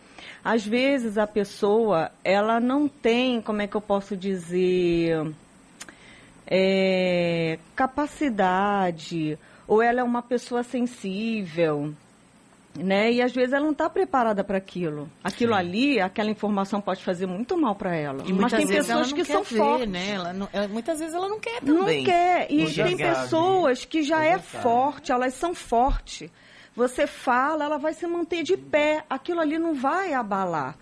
às 0.43 0.65
vezes 0.65 1.17
a 1.17 1.25
pessoa 1.27 2.11
ela 2.23 2.59
não 2.59 2.87
tem, 2.87 3.41
como 3.41 3.61
é 3.61 3.67
que 3.67 3.75
eu 3.75 3.81
posso 3.81 4.15
dizer, 4.17 5.31
é, 6.47 7.57
capacidade 7.75 9.37
ou 9.67 9.81
ela 9.81 10.01
é 10.01 10.03
uma 10.03 10.21
pessoa 10.21 10.63
sensível, 10.63 11.93
né? 12.77 13.11
E 13.11 13.21
às 13.21 13.31
vezes 13.31 13.53
ela 13.53 13.63
não 13.63 13.71
está 13.71 13.89
preparada 13.89 14.43
para 14.43 14.57
aquilo. 14.57 15.09
Aquilo 15.23 15.53
ali, 15.53 15.99
aquela 15.99 16.29
informação 16.29 16.81
pode 16.81 17.03
fazer 17.03 17.25
muito 17.25 17.57
mal 17.57 17.75
para 17.75 17.95
ela. 17.95 18.23
E 18.25 18.33
Mas 18.33 18.51
tem 18.51 18.67
pessoas 18.67 19.09
não 19.09 19.15
que 19.17 19.23
são 19.25 19.43
ver, 19.43 19.57
fortes. 19.57 19.89
né? 19.89 20.09
Ela 20.11 20.33
não- 20.33 20.49
ela- 20.51 20.67
muitas 20.67 20.99
vezes 20.99 21.13
ela 21.13 21.27
não 21.29 21.39
quer 21.39 21.61
Não 21.63 21.79
também. 21.79 22.03
quer. 22.03 22.47
E 22.51 22.65
tem 22.65 22.73
Gabi, 22.75 22.97
pessoas 22.97 23.85
que 23.85 24.03
já 24.03 24.19
você 24.19 24.25
é 24.27 24.39
sabe. 24.39 24.63
forte, 24.63 25.11
elas 25.11 25.33
são 25.35 25.53
fortes. 25.53 26.29
Você 26.75 27.05
fala, 27.05 27.65
ela 27.65 27.77
vai 27.77 27.93
se 27.93 28.07
manter 28.07 28.43
de 28.43 28.55
pé. 28.55 29.03
Aquilo 29.09 29.41
ali 29.41 29.59
não 29.59 29.73
vai 29.73 30.13
abalar, 30.13 30.77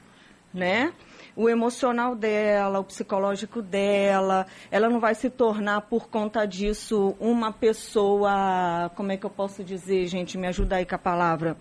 né? 0.54 0.94
O 1.36 1.50
emocional 1.50 2.16
dela, 2.16 2.80
o 2.80 2.84
psicológico 2.84 3.62
dela, 3.62 4.46
ela 4.70 4.90
não 4.90 5.00
vai 5.00 5.16
se 5.16 5.30
tornar 5.30 5.82
por 5.82 6.10
conta 6.10 6.46
disso 6.46 7.16
uma 7.20 7.52
pessoa, 7.52 8.92
como 8.96 9.12
é 9.12 9.18
que 9.18 9.26
eu 9.26 9.30
posso 9.30 9.64
dizer, 9.64 10.06
gente, 10.08 10.38
me 10.38 10.48
ajuda 10.48 10.76
aí 10.76 10.86
com 10.86 10.96
a 10.96 11.00
palavra. 11.00 11.58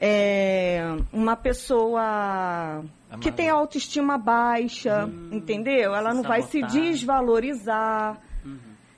É, 0.00 0.80
uma 1.12 1.34
pessoa 1.34 2.84
que 3.20 3.32
tem 3.32 3.48
a 3.48 3.54
autoestima 3.54 4.16
baixa, 4.16 5.08
entendeu? 5.32 5.94
Ela 5.94 6.14
não 6.14 6.22
vai 6.22 6.42
se 6.42 6.60
sabotar. 6.60 6.70
desvalorizar. 6.70 8.20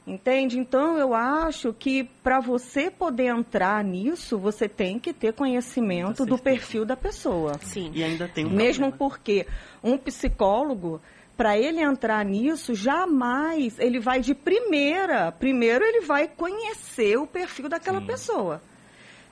Entende? 0.07 0.59
Então 0.59 0.99
eu 0.99 1.15
acho 1.15 1.73
que 1.73 2.05
para 2.23 2.41
você 2.41 2.91
poder 2.91 3.27
entrar 3.27 3.85
nisso, 3.85 4.39
você 4.39 4.69
tem 4.69 4.99
que 4.99 5.13
ter 5.13 5.33
conhecimento 5.33 6.25
do 6.25 6.39
perfil 6.39 6.85
da 6.85 6.97
pessoa. 6.97 7.55
Sim. 7.63 7.93
E 7.95 8.03
ainda 8.03 8.27
tem 8.27 8.47
um 8.47 8.51
Mesmo 8.51 8.89
problema. 8.89 8.99
porque 8.99 9.47
um 9.85 9.97
psicólogo, 9.99 11.01
para 11.37 11.57
ele 11.59 11.81
entrar 11.81 12.25
nisso, 12.25 12.75
jamais 12.75 13.79
ele 13.79 14.01
vai 14.01 14.21
de 14.21 14.35
primeira. 14.35 15.31
Primeiro 15.33 15.85
ele 15.85 16.01
vai 16.01 16.27
conhecer 16.27 17.17
o 17.19 17.27
perfil 17.27 17.69
daquela 17.69 18.01
Sim. 18.01 18.07
pessoa. 18.07 18.63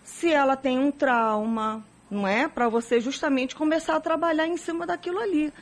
Se 0.05 0.33
ela 0.33 0.57
tem 0.57 0.79
um 0.79 0.91
trauma, 0.91 1.83
não 2.11 2.27
é? 2.27 2.47
Para 2.47 2.69
você 2.69 3.01
justamente 3.01 3.57
começar 3.57 3.97
a 3.97 4.01
trabalhar 4.01 4.47
em 4.47 4.57
cima 4.57 4.87
daquilo 4.87 5.19
ali. 5.19 5.53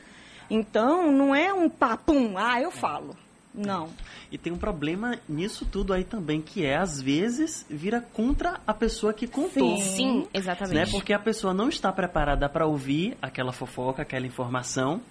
Então, 0.49 1.11
não 1.11 1.33
é 1.35 1.53
um 1.53 1.69
papum, 1.69 2.37
ah, 2.37 2.61
eu 2.61 2.71
falo. 2.71 3.15
Não. 3.57 3.89
E 4.31 4.37
tem 4.37 4.53
um 4.53 4.57
problema 4.57 5.17
nisso 5.27 5.65
tudo 5.65 5.91
aí 5.91 6.03
também, 6.03 6.41
que 6.41 6.63
é, 6.63 6.77
às 6.77 7.01
vezes, 7.01 7.65
vira 7.69 7.99
contra 7.99 8.61
a 8.67 8.73
pessoa 8.73 9.13
que 9.13 9.25
contou. 9.27 9.77
Sim. 9.77 9.81
Sim, 9.97 10.27
exatamente. 10.33 10.75
Né? 10.75 10.85
Porque 10.91 11.11
a 11.11 11.19
pessoa 11.19 11.53
não 11.53 11.67
está 11.69 11.91
preparada 11.91 12.47
para 12.47 12.65
ouvir 12.67 13.17
aquela 13.21 13.51
fofoca, 13.51 14.03
aquela 14.03 14.27
informação, 14.27 15.01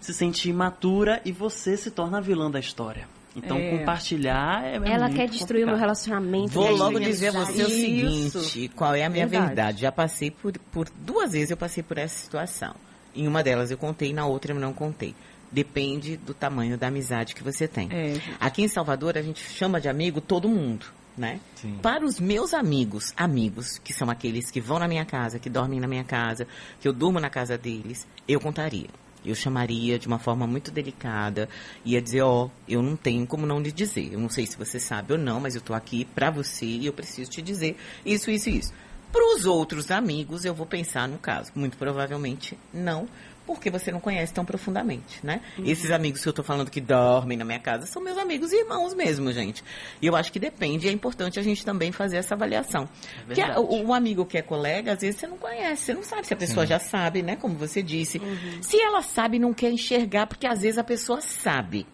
se 0.00 0.14
sente 0.14 0.48
imatura 0.48 1.20
e 1.24 1.30
você 1.32 1.76
se 1.76 1.90
torna 1.90 2.18
a 2.18 2.20
vilã 2.20 2.50
da 2.50 2.58
história. 2.58 3.06
Então, 3.36 3.56
É. 3.58 3.78
compartilhar 3.78 4.64
é 4.64 4.74
Ela 4.76 5.06
muito 5.06 5.16
quer 5.16 5.28
destruir 5.28 5.62
o 5.62 5.66
meu 5.66 5.76
complicado. 5.76 5.80
relacionamento. 5.80 6.52
Vou 6.52 6.70
logo 6.74 6.98
dizer 6.98 7.28
a 7.28 7.32
você 7.44 7.62
o. 7.62 7.68
Isso. 7.68 8.40
seguinte, 8.40 8.74
qual 8.74 8.94
é 8.94 9.04
a 9.04 9.08
minha 9.10 9.26
Verdade. 9.26 9.46
verdade. 9.54 9.80
Já 9.82 9.92
passei 9.92 10.30
por, 10.32 10.52
por 10.72 10.88
duas 11.04 11.32
vezes 11.32 11.50
eu 11.50 11.56
passei 11.56 11.82
por 11.82 11.96
essa 11.98 12.18
situação. 12.18 12.74
Em 13.14 13.28
uma 13.28 13.42
delas 13.42 13.70
eu 13.70 13.78
contei, 13.78 14.12
na 14.12 14.26
outra 14.26 14.52
eu 14.52 14.58
não 14.58 14.72
contei. 14.72 15.14
Depende 15.52 16.16
do 16.16 16.32
tamanho 16.32 16.78
da 16.78 16.86
amizade 16.88 17.34
que 17.34 17.42
você 17.42 17.66
tem. 17.66 17.88
É. 17.90 18.20
Aqui 18.38 18.62
em 18.62 18.68
Salvador 18.68 19.18
a 19.18 19.22
gente 19.22 19.40
chama 19.40 19.80
de 19.80 19.88
amigo 19.88 20.20
todo 20.20 20.48
mundo, 20.48 20.86
né? 21.16 21.40
Para 21.82 22.04
os 22.04 22.20
meus 22.20 22.54
amigos, 22.54 23.12
amigos, 23.16 23.78
que 23.78 23.92
são 23.92 24.08
aqueles 24.08 24.50
que 24.50 24.60
vão 24.60 24.78
na 24.78 24.86
minha 24.86 25.04
casa, 25.04 25.38
que 25.38 25.50
dormem 25.50 25.80
na 25.80 25.88
minha 25.88 26.04
casa, 26.04 26.46
que 26.80 26.86
eu 26.86 26.92
durmo 26.92 27.18
na 27.18 27.28
casa 27.28 27.58
deles, 27.58 28.06
eu 28.28 28.38
contaria. 28.40 28.88
Eu 29.24 29.34
chamaria 29.34 29.98
de 29.98 30.06
uma 30.06 30.18
forma 30.18 30.46
muito 30.46 30.70
delicada, 30.70 31.48
ia 31.84 32.00
dizer, 32.00 32.22
ó, 32.22 32.48
eu 32.66 32.80
não 32.80 32.96
tenho 32.96 33.26
como 33.26 33.44
não 33.44 33.60
lhe 33.60 33.70
dizer. 33.70 34.12
Eu 34.12 34.18
não 34.18 34.30
sei 34.30 34.46
se 34.46 34.56
você 34.56 34.80
sabe 34.80 35.12
ou 35.12 35.18
não, 35.18 35.40
mas 35.40 35.54
eu 35.54 35.60
tô 35.60 35.74
aqui 35.74 36.06
pra 36.06 36.30
você 36.30 36.64
e 36.64 36.86
eu 36.86 36.92
preciso 36.92 37.30
te 37.30 37.42
dizer 37.42 37.76
isso, 38.04 38.30
isso 38.30 38.48
e 38.48 38.58
isso. 38.58 38.72
Para 39.12 39.34
os 39.34 39.44
outros 39.46 39.90
amigos, 39.90 40.44
eu 40.44 40.54
vou 40.54 40.66
pensar 40.66 41.08
no 41.08 41.18
caso. 41.18 41.50
Muito 41.54 41.76
provavelmente 41.76 42.56
não, 42.72 43.08
porque 43.46 43.68
você 43.70 43.90
não 43.90 43.98
conhece 43.98 44.32
tão 44.32 44.44
profundamente, 44.44 45.18
né? 45.24 45.40
Esses 45.64 45.90
amigos 45.90 46.22
que 46.22 46.28
eu 46.28 46.32
tô 46.32 46.44
falando 46.44 46.70
que 46.70 46.80
dormem 46.80 47.36
na 47.36 47.44
minha 47.44 47.58
casa 47.58 47.86
são 47.86 48.00
meus 48.02 48.16
amigos 48.16 48.52
e 48.52 48.60
irmãos 48.60 48.94
mesmo, 48.94 49.32
gente. 49.32 49.64
E 50.00 50.06
eu 50.06 50.14
acho 50.14 50.30
que 50.32 50.38
depende, 50.38 50.88
é 50.88 50.92
importante 50.92 51.40
a 51.40 51.42
gente 51.42 51.64
também 51.64 51.90
fazer 51.90 52.18
essa 52.18 52.34
avaliação. 52.36 52.88
Verdade. 53.26 53.52
a- 53.52 53.60
o, 53.60 53.86
o 53.88 53.92
amigo 53.94 54.24
que 54.24 54.38
é 54.38 54.42
colega, 54.42 54.92
às 54.92 55.00
vezes 55.00 55.18
você 55.18 55.26
não 55.26 55.36
conhece, 55.38 55.86
você 55.86 55.94
não 55.94 56.04
sabe 56.04 56.26
se 56.28 56.32
a 56.32 56.36
pessoa 56.36 56.64
já 56.64 56.78
sabe, 56.78 57.22
né? 57.22 57.34
Como 57.34 57.56
você 57.56 57.82
disse. 57.82 58.20
Se 58.62 58.80
ela 58.80 59.02
sabe, 59.02 59.40
não 59.40 59.52
quer 59.52 59.72
enxergar, 59.72 60.28
porque 60.28 60.46
às 60.46 60.60
vezes 60.62 60.78
a 60.78 60.84
pessoa 60.84 61.20
sabe. 61.20 61.84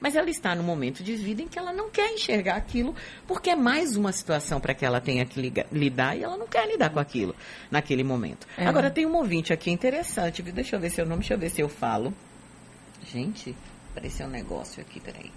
Mas 0.00 0.14
ela 0.14 0.28
está 0.28 0.54
no 0.54 0.62
momento 0.62 1.02
de 1.02 1.16
vida 1.16 1.42
em 1.42 1.48
que 1.48 1.58
ela 1.58 1.72
não 1.72 1.90
quer 1.90 2.12
enxergar 2.12 2.56
aquilo, 2.56 2.94
porque 3.26 3.50
é 3.50 3.56
mais 3.56 3.96
uma 3.96 4.12
situação 4.12 4.60
para 4.60 4.74
que 4.74 4.84
ela 4.84 5.00
tenha 5.00 5.24
que 5.24 5.40
lidar 5.72 6.16
e 6.16 6.22
ela 6.22 6.36
não 6.36 6.46
quer 6.46 6.66
lidar 6.68 6.90
com 6.90 6.98
aquilo 6.98 7.34
naquele 7.70 8.04
momento. 8.04 8.46
É. 8.58 8.66
Agora 8.66 8.90
tem 8.90 9.06
um 9.06 9.16
ouvinte 9.16 9.52
aqui 9.52 9.70
interessante, 9.70 10.42
viu? 10.42 10.52
deixa 10.52 10.76
eu 10.76 10.80
ver 10.80 10.90
seu 10.90 11.06
nome, 11.06 11.20
deixa 11.20 11.34
eu 11.34 11.38
ver 11.38 11.50
se 11.50 11.60
eu 11.60 11.68
falo. 11.68 12.12
Gente, 13.10 13.54
apareceu 13.90 14.26
um 14.26 14.30
negócio 14.30 14.82
aqui, 14.82 15.00
peraí. 15.00 15.30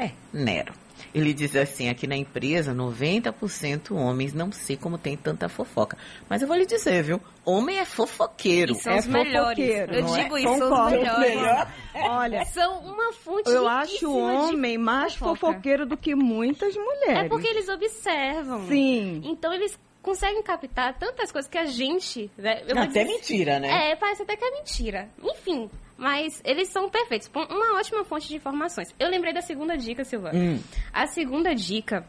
É, 0.00 0.10
Nero. 0.32 0.72
Ele 1.14 1.32
diz 1.34 1.56
assim, 1.56 1.88
aqui 1.88 2.06
na 2.06 2.14
empresa, 2.16 2.72
90% 2.74 3.96
homens, 3.96 4.32
não 4.32 4.52
sei 4.52 4.76
como 4.76 4.96
tem 4.98 5.16
tanta 5.16 5.48
fofoca. 5.48 5.96
Mas 6.28 6.42
eu 6.42 6.46
vou 6.46 6.56
lhe 6.56 6.66
dizer, 6.66 7.02
viu? 7.02 7.20
Homem 7.44 7.78
é 7.78 7.84
fofoqueiro. 7.84 8.72
E 8.72 8.80
são 8.80 8.92
É 8.92 8.98
os 8.98 9.06
melhores. 9.06 9.58
Eu 9.68 9.84
é? 10.14 10.22
digo 10.22 10.38
isso, 10.38 10.46
são 10.46 10.54
os 10.54 10.60
Concordo. 10.68 11.20
melhores. 11.20 11.68
Olha, 11.94 12.44
São 12.52 12.78
uma 12.80 13.12
fonte 13.12 13.50
eu 13.50 13.66
acho 13.66 14.08
o 14.08 14.18
homem 14.18 14.78
mais 14.78 15.14
fofoca. 15.14 15.36
fofoqueiro 15.52 15.86
do 15.86 15.96
que 15.96 16.14
muitas 16.14 16.76
mulheres. 16.76 17.24
É 17.24 17.28
porque 17.28 17.48
eles 17.48 17.68
observam. 17.68 18.68
Sim. 18.68 19.22
Então 19.24 19.52
eles 19.52 19.78
conseguem 20.02 20.42
captar 20.42 20.96
tantas 20.98 21.32
coisas 21.32 21.50
que 21.50 21.58
a 21.58 21.64
gente. 21.64 22.30
Né, 22.38 22.62
eu 22.68 22.76
Até 22.78 22.86
dizer- 22.86 23.04
mentira, 23.06 23.58
né? 23.58 23.90
É, 23.90 23.96
parece 23.96 24.22
até 24.22 24.36
que 24.36 24.44
é 24.44 24.50
mentira. 24.50 25.08
Enfim, 25.22 25.68
mas 26.00 26.40
eles 26.46 26.68
são 26.68 26.88
perfeitos. 26.88 27.30
Uma 27.34 27.78
ótima 27.78 28.02
fonte 28.04 28.26
de 28.26 28.36
informações. 28.36 28.88
Eu 28.98 29.10
lembrei 29.10 29.34
da 29.34 29.42
segunda 29.42 29.76
dica, 29.76 30.02
Silvana. 30.02 30.36
Hum. 30.36 30.58
A 30.90 31.06
segunda 31.06 31.54
dica 31.54 32.06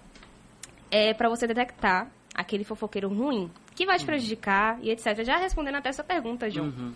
é 0.90 1.14
pra 1.14 1.28
você 1.28 1.46
detectar 1.46 2.10
aquele 2.34 2.64
fofoqueiro 2.64 3.10
ruim. 3.10 3.52
que 3.76 3.86
vai 3.86 3.98
te 3.98 4.06
prejudicar 4.06 4.80
e 4.82 4.92
etc. 4.92 5.24
Já 5.26 5.38
respondendo 5.38 5.76
até 5.76 5.90
essa 5.90 6.04
pergunta, 6.04 6.50
João. 6.50 6.94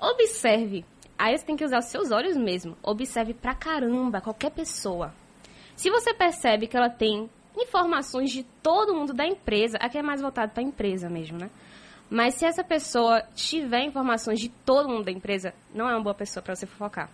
Observe. 0.00 0.84
Aí 1.18 1.36
você 1.36 1.44
tem 1.44 1.56
que 1.56 1.64
usar 1.64 1.78
os 1.78 1.86
seus 1.86 2.12
olhos 2.12 2.36
mesmo. 2.36 2.76
Observe 2.82 3.34
pra 3.34 3.54
caramba 3.54 4.20
qualquer 4.20 4.50
pessoa. 4.50 5.12
Se 5.74 5.90
você 5.90 6.14
percebe 6.14 6.68
que 6.68 6.76
ela 6.76 6.90
tem 6.90 7.28
informações 7.56 8.30
de 8.30 8.44
todo 8.62 8.94
mundo 8.94 9.12
da 9.12 9.26
empresa, 9.26 9.76
aqui 9.78 9.98
é 9.98 10.02
mais 10.02 10.20
voltado 10.20 10.52
para 10.52 10.62
a 10.62 10.66
empresa 10.66 11.08
mesmo, 11.08 11.38
né? 11.38 11.50
Mas 12.12 12.34
se 12.34 12.44
essa 12.44 12.62
pessoa 12.62 13.22
tiver 13.34 13.84
informações 13.84 14.38
de 14.38 14.50
todo 14.50 14.86
mundo 14.86 15.04
da 15.06 15.10
empresa, 15.10 15.54
não 15.74 15.88
é 15.88 15.94
uma 15.94 16.02
boa 16.02 16.14
pessoa 16.14 16.42
para 16.42 16.54
você 16.54 16.66
fofocar. 16.66 17.08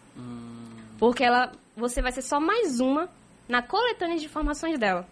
Porque 0.99 1.23
ela, 1.23 1.53
você 1.77 2.03
vai 2.03 2.11
ser 2.11 2.23
só 2.23 2.41
mais 2.41 2.81
uma 2.81 3.09
na 3.49 3.63
coletânea 3.63 4.17
de 4.17 4.25
informações 4.25 4.77
dela. 4.77 5.07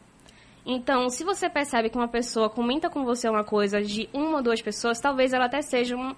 Então, 0.67 1.09
se 1.09 1.23
você 1.23 1.49
percebe 1.49 1.89
que 1.89 1.97
uma 1.97 2.09
pessoa 2.09 2.51
comenta 2.51 2.91
com 2.91 3.05
você 3.05 3.29
uma 3.29 3.45
coisa 3.45 3.81
de 3.81 4.09
uma 4.13 4.39
ou 4.39 4.43
duas 4.43 4.61
pessoas, 4.61 4.99
talvez 4.99 5.33
ela 5.33 5.45
até 5.45 5.63
seja 5.63 5.97
um, 5.97 6.17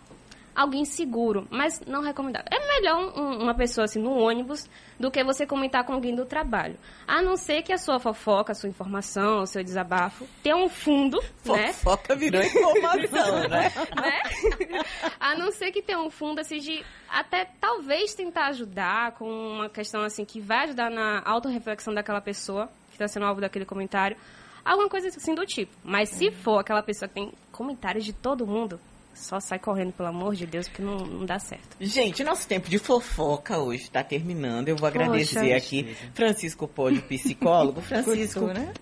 alguém 0.61 0.85
seguro, 0.85 1.47
mas 1.51 1.81
não 1.87 2.03
recomendável. 2.03 2.49
É 2.51 2.59
melhor 2.81 3.17
um- 3.17 3.43
uma 3.43 3.55
pessoa 3.55 3.85
assim 3.85 4.01
no 4.01 4.13
ônibus 4.19 4.69
do 4.99 5.09
que 5.11 5.23
você 5.23 5.47
comentar 5.47 5.85
com 5.85 5.93
alguém 5.93 6.15
do 6.17 6.25
trabalho. 6.27 6.77
A 7.07 7.23
não 7.23 7.37
ser 7.37 7.63
que 7.63 7.73
a 7.73 7.79
sua 7.79 8.01
fofoca, 8.01 8.51
a 8.51 8.55
sua 8.57 8.69
informação, 8.69 9.43
o 9.43 9.47
seu 9.47 9.63
desabafo 9.63 10.27
tenha 10.43 10.57
um 10.57 10.69
fundo, 10.69 11.21
né? 11.45 11.73
Fofoca 11.73 12.17
virou 12.17 12.43
informação, 12.43 13.39
né? 13.49 13.71
né? 14.01 14.83
A 15.21 15.37
não 15.37 15.53
ser 15.53 15.71
que 15.71 15.81
tenha 15.81 16.01
um 16.01 16.11
fundo 16.11 16.41
assim 16.41 16.59
de 16.59 16.85
até 17.09 17.47
talvez 17.61 18.15
tentar 18.15 18.47
ajudar 18.49 19.13
com 19.13 19.29
uma 19.31 19.69
questão 19.69 20.03
assim 20.03 20.25
que 20.25 20.41
vai 20.41 20.65
ajudar 20.65 20.91
na 20.91 21.23
autorreflexão 21.25 21.95
daquela 21.95 22.21
pessoa 22.21 22.67
que 22.89 22.95
está 22.95 23.07
sendo 23.07 23.27
alvo 23.27 23.41
daquele 23.41 23.65
comentário. 23.65 24.17
Alguma 24.65 24.89
coisa 24.89 25.07
assim 25.07 25.35
do 25.35 25.47
tipo. 25.47 25.73
Mas 25.85 26.09
se 26.09 26.31
for 26.33 26.59
aquela 26.59 26.83
pessoa 26.83 27.09
que 27.09 27.15
tem 27.15 27.33
comentários 27.53 28.05
de 28.05 28.13
todo 28.13 28.45
mundo, 28.47 28.81
só 29.19 29.41
sai 29.41 29.59
correndo, 29.59 29.93
pelo 29.93 30.09
amor 30.09 30.35
de 30.35 30.47
Deus, 30.47 30.69
porque 30.69 30.83
não, 30.83 30.99
não 30.99 31.27
dá 31.27 31.39
certo. 31.39 31.77
Gente, 31.81 32.23
nosso 32.25 32.47
tempo 32.47 32.69
de 32.69 32.79
fofoca 32.79 33.59
hoje 33.59 33.85
está 33.85 34.03
terminando. 34.03 34.69
Eu 34.69 34.77
vou 34.77 34.87
agradecer 34.87 35.41
Poxa. 35.41 35.57
aqui 35.57 35.97
Francisco 36.15 36.69
Pode, 36.69 37.01
psicólogo. 37.03 37.81
Francisco, 37.83 38.47
né? 38.47 38.73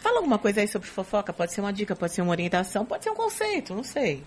fala 0.00 0.18
alguma 0.18 0.38
coisa 0.38 0.60
aí 0.60 0.68
sobre 0.68 0.88
fofoca. 0.88 1.32
Pode 1.32 1.52
ser 1.52 1.60
uma 1.60 1.72
dica, 1.72 1.94
pode 1.94 2.12
ser 2.12 2.22
uma 2.22 2.30
orientação, 2.30 2.84
pode 2.84 3.04
ser 3.04 3.10
um 3.10 3.14
conceito, 3.14 3.74
não 3.74 3.84
sei. 3.84 4.22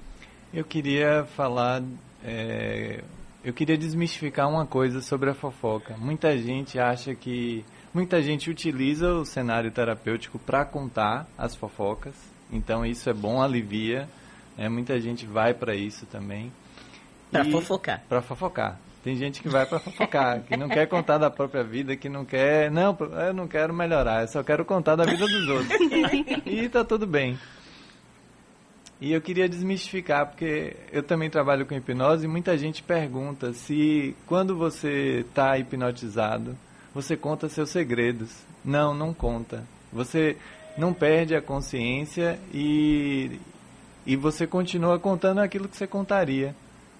Eu 0.53 0.63
queria 0.63 1.25
falar, 1.35 1.81
é, 2.23 3.03
eu 3.43 3.53
queria 3.53 3.77
desmistificar 3.77 4.47
uma 4.47 4.65
coisa 4.65 5.01
sobre 5.01 5.29
a 5.29 5.33
fofoca. 5.33 5.97
Muita 5.97 6.37
gente 6.37 6.79
acha 6.79 7.15
que, 7.15 7.65
muita 7.93 8.21
gente 8.21 8.49
utiliza 8.49 9.13
o 9.13 9.25
cenário 9.25 9.71
terapêutico 9.71 10.37
para 10.39 10.63
contar 10.63 11.27
as 11.37 11.55
fofocas. 11.55 12.13
Então 12.51 12.85
isso 12.85 13.09
é 13.09 13.13
bom, 13.13 13.41
alivia. 13.41 14.07
É, 14.57 14.69
muita 14.69 14.99
gente 14.99 15.25
vai 15.25 15.53
para 15.53 15.75
isso 15.75 16.05
também. 16.05 16.51
Pra 17.31 17.43
E- 17.45 17.51
fofocar. 17.51 18.03
Pra 18.07 18.21
fofocar. 18.21 18.79
Tem 19.03 19.15
gente 19.17 19.41
que 19.41 19.49
vai 19.49 19.65
pra 19.65 19.79
fofocar, 19.79 20.41
que 20.43 20.55
não 20.55 20.69
quer 20.69 20.87
contar 20.87 21.17
da 21.17 21.29
própria 21.29 21.61
vida, 21.63 21.93
que 21.95 22.07
não 22.07 22.23
quer. 22.23 22.71
Não, 22.71 22.95
eu 23.27 23.33
não 23.33 23.47
quero 23.49 23.73
melhorar, 23.73 24.21
eu 24.21 24.27
só 24.29 24.41
quero 24.43 24.63
contar 24.63 24.95
da 24.95 25.03
vida 25.03 25.25
dos 25.27 25.47
outros. 25.49 25.77
E 26.45 26.69
tá 26.69 26.85
tudo 26.85 27.05
bem. 27.05 27.37
E 29.01 29.11
eu 29.11 29.19
queria 29.19 29.49
desmistificar, 29.49 30.27
porque 30.27 30.77
eu 30.89 31.03
também 31.03 31.29
trabalho 31.29 31.65
com 31.65 31.75
hipnose 31.75 32.23
e 32.23 32.29
muita 32.29 32.57
gente 32.57 32.81
pergunta 32.81 33.51
se 33.51 34.15
quando 34.25 34.55
você 34.55 35.25
está 35.27 35.57
hipnotizado, 35.57 36.55
você 36.93 37.17
conta 37.17 37.49
seus 37.49 37.69
segredos. 37.71 38.31
Não, 38.63 38.93
não 38.93 39.13
conta. 39.13 39.65
Você 39.91 40.37
não 40.77 40.93
perde 40.93 41.35
a 41.35 41.41
consciência 41.41 42.39
e, 42.53 43.37
e 44.05 44.15
você 44.15 44.45
continua 44.47 44.99
contando 44.99 45.39
aquilo 45.39 45.67
que 45.67 45.77
você 45.77 45.87
contaria 45.87 46.55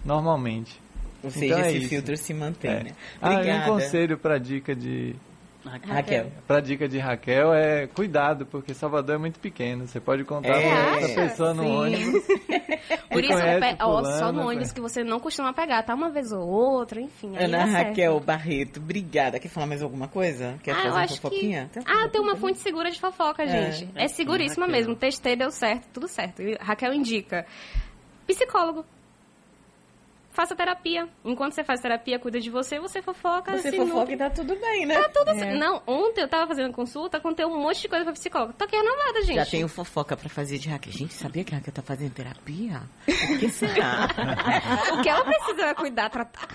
normalmente. 0.06 0.82
Ou 1.24 1.30
seja, 1.32 1.46
Então 1.46 1.60
é 1.60 1.68
esse 1.70 1.78
isso. 1.80 1.89
filtro 1.89 2.18
se 2.18 2.34
mantém, 2.34 2.72
É. 2.72 2.84
né? 2.84 2.92
Ah, 3.22 3.32
e 3.32 3.36
um 3.36 3.39
Obrigada. 3.39 3.66
conselho 3.72 4.18
para 4.18 4.38
dica 4.38 4.76
de 4.76 5.16
Raquel. 5.65 6.32
para 6.47 6.60
dica 6.60 6.88
de 6.89 6.97
Raquel 6.99 7.54
é 7.54 7.88
cuidado, 7.88 8.45
porque 8.45 8.73
Salvador 8.73 9.15
é 9.15 9.17
muito 9.17 9.39
pequeno. 9.39 9.88
Você 9.88 9.99
pode 9.99 10.23
contar 10.26 10.49
É. 10.60 10.69
pra 10.69 10.91
outra 10.93 11.15
pessoa 11.15 11.54
no 11.54 11.63
Sim. 11.63 11.76
ônibus. 11.76 12.23
Por 13.10 13.23
isso, 13.23 13.34
conhece 13.34 13.60
pe- 13.60 13.84
ó, 13.84 14.04
só 14.04 14.26
no 14.32 14.34
conhece- 14.34 14.47
ônibus 14.49 14.71
que 14.73 14.82
você 14.82 15.04
não 15.04 15.19
costuma 15.19 15.54
pegar, 15.54 15.84
tá? 15.84 15.93
Uma 15.95 16.10
vez 16.10 16.32
ou 16.32 16.45
outra, 16.47 16.99
enfim. 16.99 17.34
Ana. 17.38 17.63
Raquel 17.65 18.19
Barreto, 18.19 18.80
obrigada. 18.80 19.39
Quer 19.39 19.47
falar 19.49 19.67
mais 19.67 19.82
alguma 19.82 20.08
coisa? 20.08 20.58
Quer 20.63 20.71
Ah, 20.71 20.76
fazer 20.76 20.89
uma 20.89 20.99
acho 21.02 21.13
que. 21.15 21.19
fofoquinha? 21.21 21.69
Tem 21.71 21.84
Ah, 21.86 22.10
tem 22.10 22.19
uma 22.21 22.36
fonte 22.36 22.60
segura 22.60 22.91
de 22.91 22.99
fofoca, 22.99 23.43
É. 23.43 23.71
gente. 23.71 23.89
É, 23.95 24.08
seguríssima 24.08 24.65
Raquel. 24.65 24.80
mesmo. 24.80 24.95
Testei, 24.95 25.36
deu 25.36 25.52
certo, 25.52 25.88
tudo 25.93 26.08
certo. 26.08 26.41
E 26.41 26.58
Raquel 26.60 26.93
indica. 26.93 27.45
Psicólogo. 28.28 28.86
Faça 30.34 30.56
terapia. 30.56 31.08
Enquanto 31.24 31.54
você 31.54 31.63
faz 31.63 31.80
terapia, 31.80 32.17
cuida 32.17 32.39
de 32.39 32.50
você, 32.50 32.80
você 32.80 33.02
fofoca. 33.04 33.56
Você 33.56 33.72
fofoca 33.72 34.00
nutre. 34.00 34.15
e 34.15 34.17
tá 34.17 34.30
tudo 34.32 34.56
bem, 34.56 34.86
né? 34.86 34.96
Tá 35.00 35.10
tudo 35.10 35.30
assim. 35.30 35.58
Não, 35.58 35.82
ontem 35.86 36.22
eu 36.22 36.28
tava 36.28 36.48
fazendo 36.48 36.74
consulta, 36.74 37.19
contei 37.19 37.46
um 37.46 37.56
monte 37.62 37.82
de 37.82 37.88
coisa 37.88 38.04
pra 38.04 38.13
psicóloga. 38.13 38.54
Tô 38.58 38.65
aqui 38.65 38.76
renovada, 38.76 39.22
gente. 39.22 39.36
Já 39.36 39.46
tenho 39.46 39.67
fofoca 39.67 40.17
pra 40.17 40.28
fazer 40.30 40.58
de 40.58 40.67
Raquel. 40.69 40.91
Gente, 40.91 41.13
sabia 41.13 41.43
que 41.43 41.54
a 41.54 41.58
Raquel 41.60 41.74
tá 41.74 41.84
fazendo 41.84 42.13
terapia? 42.13 42.82
O 43.08 43.39
que 43.39 43.50
será? 43.50 44.08
O 44.98 45.02
que 45.04 45.10
ela 45.10 45.24
precisa 45.24 45.65
é 45.67 45.74
cuidar, 45.76 46.10
tratar. 46.10 46.48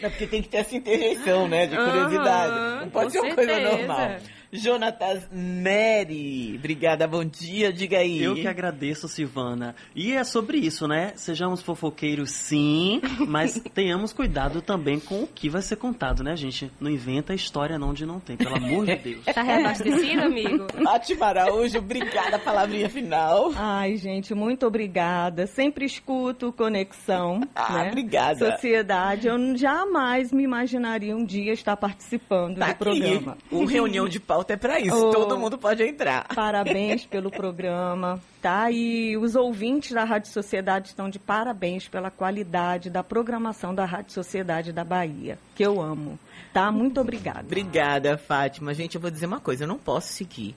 É 0.00 0.08
porque 0.08 0.26
tem 0.26 0.42
que 0.42 0.48
ter 0.48 0.58
essa 0.58 0.74
interjeição, 0.74 1.46
né? 1.48 1.66
De 1.66 1.76
curiosidade. 1.76 2.52
Aham, 2.52 2.80
Não 2.82 2.90
pode 2.90 3.12
ser 3.12 3.20
uma 3.20 3.34
coisa 3.34 3.54
certeza. 3.54 3.76
normal. 3.76 4.16
Jonatas 4.52 5.28
Neri. 5.30 6.54
Obrigada, 6.56 7.06
bom 7.06 7.24
dia. 7.24 7.72
Diga 7.72 7.98
aí. 7.98 8.22
Eu 8.22 8.34
que 8.34 8.46
agradeço, 8.46 9.06
Silvana. 9.08 9.74
E 9.94 10.12
é 10.12 10.24
sobre 10.24 10.58
isso, 10.58 10.88
né? 10.88 11.12
Sejamos 11.16 11.60
fofoqueiros, 11.60 12.30
sim, 12.30 13.00
mas 13.26 13.60
tenhamos 13.74 14.12
cuidado 14.12 14.62
também 14.62 14.98
com 14.98 15.24
o 15.24 15.26
que 15.26 15.48
vai 15.50 15.60
ser 15.60 15.76
contado, 15.76 16.22
né, 16.22 16.34
gente? 16.36 16.70
Não 16.80 16.90
inventa 16.90 17.34
história 17.34 17.78
não 17.78 17.92
de 17.92 18.06
não 18.06 18.18
tem, 18.20 18.36
pelo 18.36 18.56
amor 18.56 18.86
de 18.86 18.96
Deus. 18.96 19.24
Tá 19.26 19.42
reabastecido, 19.42 20.22
amigo? 20.22 20.66
Fátima 20.82 21.26
Araújo, 21.26 21.78
obrigada. 21.78 22.38
Palavrinha 22.38 22.88
final. 22.88 23.52
Ai, 23.54 23.96
gente, 23.96 24.34
muito 24.34 24.66
obrigada. 24.66 25.46
Sempre 25.46 25.84
escuto 25.84 26.52
Conexão. 26.52 27.42
Ah, 27.54 27.82
né? 27.84 27.88
obrigada. 27.88 28.52
Sociedade. 28.52 29.26
Eu 29.28 29.56
jamais 29.56 30.32
me 30.32 30.42
imaginaria 30.42 31.14
um 31.16 31.24
dia 31.24 31.52
estar 31.52 31.76
participando 31.76 32.58
Tá 32.58 32.66
do 32.66 32.70
aqui. 32.70 32.78
programa. 32.78 33.36
O 33.50 33.64
reunião 33.64 34.08
de 34.08 34.18
pauta 34.38 34.52
é 34.52 34.56
pra 34.56 34.78
isso. 34.78 34.94
Oh. 34.94 35.10
Todo 35.10 35.38
mundo 35.38 35.58
pode 35.58 35.82
entrar. 35.82 36.28
Parabéns 36.34 37.04
pelo 37.06 37.30
programa, 37.30 38.20
tá? 38.40 38.70
E 38.70 39.16
os 39.16 39.34
ouvintes 39.34 39.92
da 39.92 40.04
Rádio 40.04 40.30
Sociedade 40.32 40.88
estão 40.88 41.10
de 41.10 41.18
parabéns 41.18 41.88
pela 41.88 42.10
qualidade 42.10 42.88
da 42.88 43.02
programação 43.02 43.74
da 43.74 43.84
Rádio 43.84 44.12
Sociedade 44.12 44.72
da 44.72 44.84
Bahia, 44.84 45.38
que 45.54 45.64
eu 45.64 45.80
amo, 45.80 46.18
tá? 46.52 46.70
Muito 46.70 47.00
obrigada. 47.00 47.40
Obrigada, 47.40 48.16
Fátima. 48.16 48.72
Gente, 48.74 48.94
eu 48.94 49.00
vou 49.00 49.10
dizer 49.10 49.26
uma 49.26 49.40
coisa. 49.40 49.64
Eu 49.64 49.68
não 49.68 49.78
posso 49.78 50.12
seguir 50.12 50.54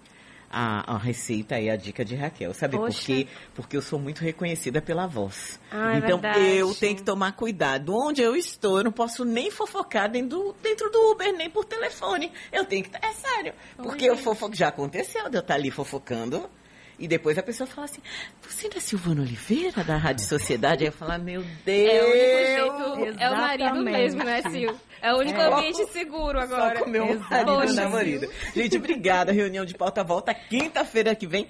a, 0.52 0.96
a 0.96 0.98
receita 0.98 1.60
e 1.60 1.70
a 1.70 1.76
dica 1.76 2.04
de 2.04 2.16
Raquel. 2.16 2.54
Sabe 2.54 2.76
por 2.78 2.88
Poxa. 2.88 3.06
quê? 3.06 3.28
Porque 3.56 3.78
eu 3.78 3.82
sou 3.82 3.98
muito 3.98 4.22
reconhecida 4.22 4.82
pela 4.82 5.08
voz. 5.08 5.60
Ah, 5.72 5.96
é 5.96 5.98
então, 6.00 6.20
verdade. 6.20 6.58
eu 6.58 6.76
tenho 6.76 6.98
que 6.98 7.04
tomar 7.04 7.32
cuidado. 7.32 7.96
Onde 7.96 8.22
eu 8.22 8.36
estou, 8.36 8.80
eu 8.80 8.84
não 8.84 8.92
posso 8.92 9.24
nem 9.24 9.50
fofocar 9.50 10.10
dentro 10.10 10.38
do, 10.38 10.56
dentro 10.62 10.90
do 10.92 11.12
Uber, 11.12 11.34
nem 11.34 11.50
por 11.50 11.64
telefone. 11.64 12.32
Eu 12.52 12.66
tenho 12.66 12.84
que... 12.84 12.92
É 12.96 13.14
sério. 13.14 13.54
Porque 13.78 14.06
eu 14.06 14.18
fofoco... 14.18 14.56
Já 14.56 14.68
aconteceu 14.68 15.30
de 15.30 15.38
eu 15.38 15.42
estar 15.42 15.56
ali 15.56 15.72
fofocando... 15.72 16.50
E 17.00 17.08
depois 17.08 17.36
a 17.36 17.42
pessoa 17.42 17.66
fala 17.66 17.86
assim, 17.86 18.02
você 18.48 18.70
não 18.70 18.78
é 18.78 18.80
Silvana 18.80 19.22
Oliveira, 19.24 19.84
da 19.84 19.98
Rádio 19.98 20.24
Sociedade? 20.24 20.84
Aí 20.84 20.90
eu 20.90 20.92
falo, 20.92 21.18
meu 21.24 21.44
Deus! 21.66 21.90
É 21.90 22.64
o 22.64 22.74
único 22.76 22.96
jeito. 23.06 23.20
É 23.20 23.30
o 23.32 23.38
marido 23.38 23.82
mesmo, 23.82 24.24
né, 24.24 24.44
Sil? 24.46 24.70
É 25.02 25.14
o 25.14 25.18
único 25.18 25.40
É. 25.40 25.46
ambiente 25.52 25.86
seguro 25.92 26.40
agora. 26.40 26.78
Só 26.80 26.84
com 26.84 26.90
meu 26.90 27.06
Exato. 27.08 27.30
marido 27.32 27.54
Poxa. 27.56 27.74
namorado. 27.74 28.30
Gente, 28.56 28.78
obrigada. 28.78 29.32
Reunião 29.32 29.66
de 29.66 29.74
pauta 29.74 30.04
volta 30.04 30.34
quinta-feira 30.34 31.16
que 31.16 31.26
vem. 31.26 31.48